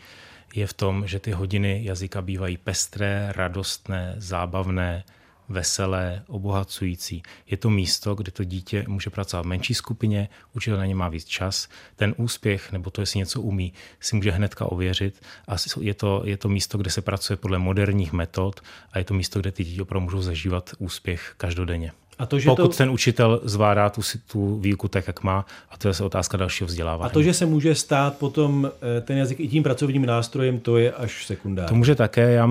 [0.55, 5.03] je v tom, že ty hodiny jazyka bývají pestré, radostné, zábavné,
[5.49, 7.23] veselé, obohacující.
[7.47, 11.09] Je to místo, kde to dítě může pracovat v menší skupině, učitel na ně má
[11.09, 11.69] víc čas.
[11.95, 15.21] Ten úspěch, nebo to, jestli něco umí, si může hnedka ověřit.
[15.47, 19.13] A je to, je to místo, kde se pracuje podle moderních metod a je to
[19.13, 21.91] místo, kde ty děti opravdu můžou zažívat úspěch každodenně.
[22.19, 22.77] A to, že Pokud to...
[22.77, 24.01] ten učitel zvládá tu,
[24.31, 27.11] tu výuku tak, jak má, a to je otázka dalšího vzdělávání.
[27.11, 30.77] A to, že se může stát potom eh, ten jazyk i tím pracovním nástrojem, to
[30.77, 31.69] je až sekundární.
[31.69, 32.31] To může také.
[32.31, 32.49] Já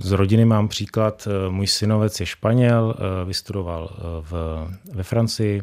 [0.00, 1.28] z rodiny mám příklad.
[1.30, 3.90] Eh, můj synovec je Španěl, eh, vystudoval
[4.30, 5.62] v, ve Francii,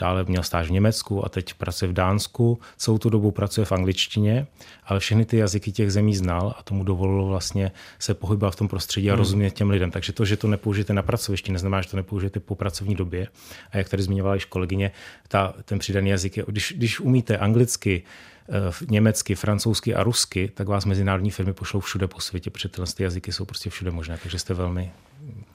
[0.00, 2.58] dále měl stáž v Německu a teď pracuje v Dánsku.
[2.76, 4.46] Celou tu dobu pracuje v angličtině,
[4.84, 8.68] ale všechny ty jazyky těch zemí znal a tomu dovolilo vlastně se pohybovat v tom
[8.68, 9.18] prostředí a hmm.
[9.18, 9.90] rozumět těm lidem.
[9.90, 13.28] Takže to, že to nepoužijete na pracovišti, neznamená, že to nepoužijete po pracovní době.
[13.70, 14.90] A jak tady zmiňovala již kolegyně,
[15.28, 18.02] ta, ten přidaný jazyk je, když, když umíte anglicky,
[18.48, 22.86] eh, německy, francouzsky a rusky, tak vás mezinárodní firmy pošlou všude po světě, protože tyhle
[22.96, 24.92] ty jazyky jsou prostě všude možné, takže jste velmi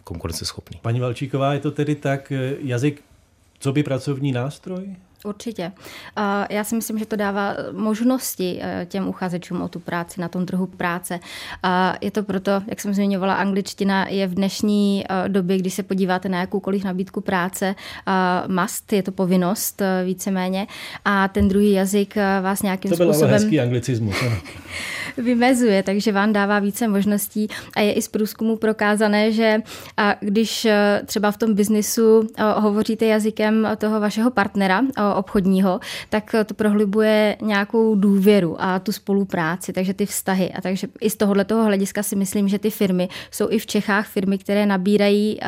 [0.04, 0.80] konkurenceschopný.
[0.82, 3.04] Paní Valčíková, je to tedy tak, eh, jazyk
[3.60, 4.96] co by pracovní nástroj?
[5.26, 5.72] Určitě.
[6.50, 10.46] Já si myslím, že to dává možnosti eh, těm uchazečům o tu práci na tom
[10.46, 11.20] trhu práce.
[12.02, 16.30] Je to proto, jak jsem zmiňovala, angličtina je v dnešní eh, době, když se podíváte
[16.30, 17.76] na jakoukoliv nabídku práce,
[18.48, 20.68] must, je to povinnost eh, víceméně.
[21.06, 23.20] A ten druhý jazyk vás nějakým to způsobem...
[23.20, 24.16] To byl hezký anglicismus.
[25.18, 29.62] vymezuje, takže vám dává více možností a je i z průzkumu prokázané, že
[30.20, 30.68] když
[31.06, 34.82] třeba v tom biznisu hovoříte jazykem toho vašeho partnera,
[35.16, 35.80] obchodního,
[36.10, 40.52] tak to prohlubuje nějakou důvěru a tu spolupráci, takže ty vztahy.
[40.52, 43.66] A takže i z tohohle toho hlediska si myslím, že ty firmy jsou i v
[43.66, 45.40] Čechách firmy, které nabírají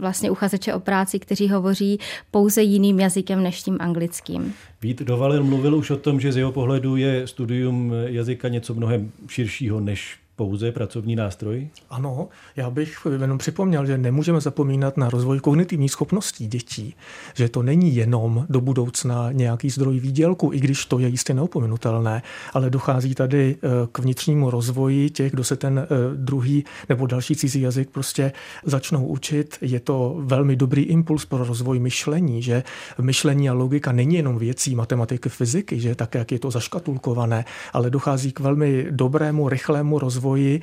[0.00, 1.98] vlastně uchazeče o práci, kteří hovoří
[2.30, 4.54] pouze jiným jazykem než tím anglickým.
[4.82, 9.12] Vít Dovalil mluvil už o tom, že z jeho pohledu je studium jazyka něco mnohem
[9.28, 11.68] širšího než pouze pracovní nástroj?
[11.90, 16.94] Ano, já bych jenom připomněl, že nemůžeme zapomínat na rozvoj kognitivních schopností dětí,
[17.34, 22.22] že to není jenom do budoucna nějaký zdroj výdělku, i když to je jistě neopomenutelné,
[22.52, 27.36] ale dochází tady eh, k vnitřnímu rozvoji těch, kdo se ten eh, druhý nebo další
[27.36, 28.32] cizí jazyk prostě
[28.64, 29.58] začnou učit.
[29.60, 32.62] Je to velmi dobrý impuls pro rozvoj myšlení, že
[33.00, 37.90] myšlení a logika není jenom věcí matematiky, fyziky, že tak, jak je to zaškatulkované, ale
[37.90, 40.60] dochází k velmi dobrému, rychlému rozvoji rozvoji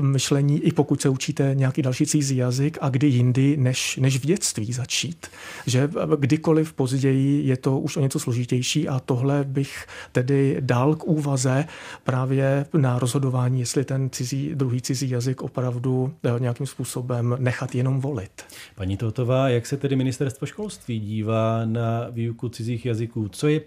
[0.00, 4.26] myšlení, i pokud se učíte nějaký další cizí jazyk a kdy jindy, než, než v
[4.26, 5.26] dětství začít.
[5.66, 11.04] Že kdykoliv později je to už o něco složitější a tohle bych tedy dal k
[11.04, 11.64] úvaze
[12.04, 18.00] právě na rozhodování, jestli ten cizí, druhý cizí jazyk opravdu eh, nějakým způsobem nechat jenom
[18.00, 18.42] volit.
[18.74, 23.28] Paní Totová, jak se tedy ministerstvo školství dívá na výuku cizích jazyků?
[23.28, 23.60] Co je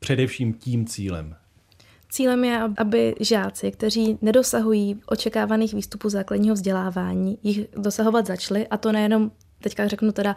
[0.00, 1.34] především tím cílem?
[2.10, 8.92] Cílem je, aby žáci, kteří nedosahují očekávaných výstupů základního vzdělávání, jich dosahovat začali, a to
[8.92, 9.30] nejenom
[9.62, 10.36] teďka řeknu teda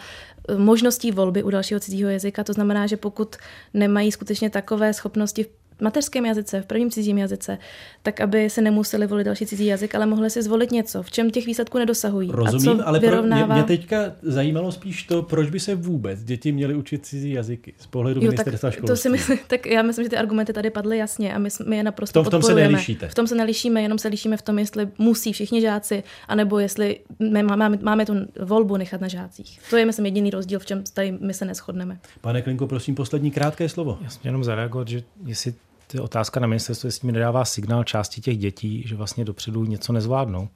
[0.57, 2.43] možností volby u dalšího cizího jazyka.
[2.43, 3.35] To znamená, že pokud
[3.73, 5.49] nemají skutečně takové schopnosti v
[5.81, 7.57] mateřském jazyce, v prvním cizím jazyce,
[8.03, 11.31] tak aby se nemuseli volit další cizí jazyk, ale mohli si zvolit něco, v čem
[11.31, 12.29] těch výsledků nedosahují.
[12.31, 13.45] Rozumím, a co ale vyrovnává...
[13.45, 17.31] pro, mě, mě teďka zajímalo spíš to, proč by se vůbec děti měly učit cizí
[17.31, 18.87] jazyky z pohledu jo, ministerstva tak školství.
[18.87, 21.77] To si myslím, tak já myslím, že ty argumenty tady padly jasně a my, my
[21.77, 23.07] je naprosto v tom, v tom se nelišíte.
[23.07, 26.99] V tom se nelišíme, jenom se lišíme v tom, jestli musí všichni žáci, anebo jestli
[27.19, 29.59] my máme, máme tu volbu nechat na žácích.
[29.69, 31.99] To je, myslím, jediný rozdíl, v čem tady my se neschodneme.
[32.21, 33.97] Pane Klinko, prosím, poslední krátké slovo.
[34.01, 35.53] Já jenom zareagovat, že jestli
[35.93, 39.93] je otázka na ministerstvo, jestli mi nedává signál části těch dětí, že vlastně dopředu něco
[39.93, 40.49] nezvládnou.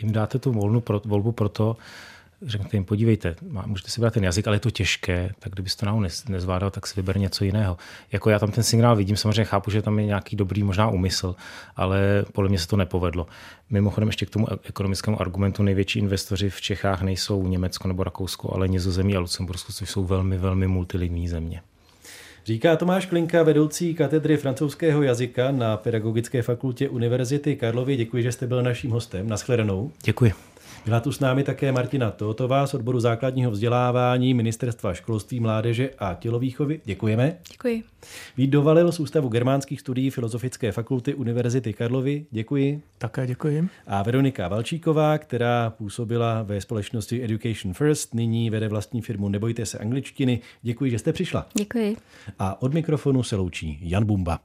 [0.00, 1.76] Jim dáte tu volnu pro, volbu pro to,
[2.42, 3.36] řeknete jim, podívejte,
[3.66, 6.94] můžete si brát ten jazyk, ale je to těžké, tak kdybyste to nezvládal, tak si
[6.96, 7.76] vyber něco jiného.
[8.12, 11.34] Jako já tam ten signál vidím, samozřejmě chápu, že tam je nějaký dobrý možná úmysl,
[11.76, 13.26] ale podle mě se to nepovedlo.
[13.70, 18.68] Mimochodem ještě k tomu ekonomickému argumentu největší investoři v Čechách nejsou Německo nebo Rakousko, ale
[18.68, 21.62] Nizozemí a Lucembursko, což jsou velmi, velmi multilingní země.
[22.44, 27.96] Říká Tomáš Klinka, vedoucí katedry francouzského jazyka na Pedagogické fakultě Univerzity Karlovy.
[27.96, 29.28] Děkuji, že jste byl naším hostem.
[29.28, 29.90] Naschledanou.
[30.04, 30.32] Děkuji.
[30.84, 36.14] Byla tu s námi také Martina Totová z odboru základního vzdělávání Ministerstva školství, mládeže a
[36.14, 36.80] tělovýchovy.
[36.84, 37.36] Děkujeme.
[37.52, 37.82] Děkuji.
[38.36, 42.26] Vít Dovalil z Ústavu germánských studií Filozofické fakulty Univerzity Karlovy.
[42.30, 42.82] Děkuji.
[42.98, 43.68] Také děkuji.
[43.86, 49.78] A Veronika Valčíková, která působila ve společnosti Education First, nyní vede vlastní firmu Nebojte se
[49.78, 50.40] angličtiny.
[50.62, 51.46] Děkuji, že jste přišla.
[51.54, 51.96] Děkuji.
[52.38, 54.40] A od mikrofonu se loučí Jan Bumba.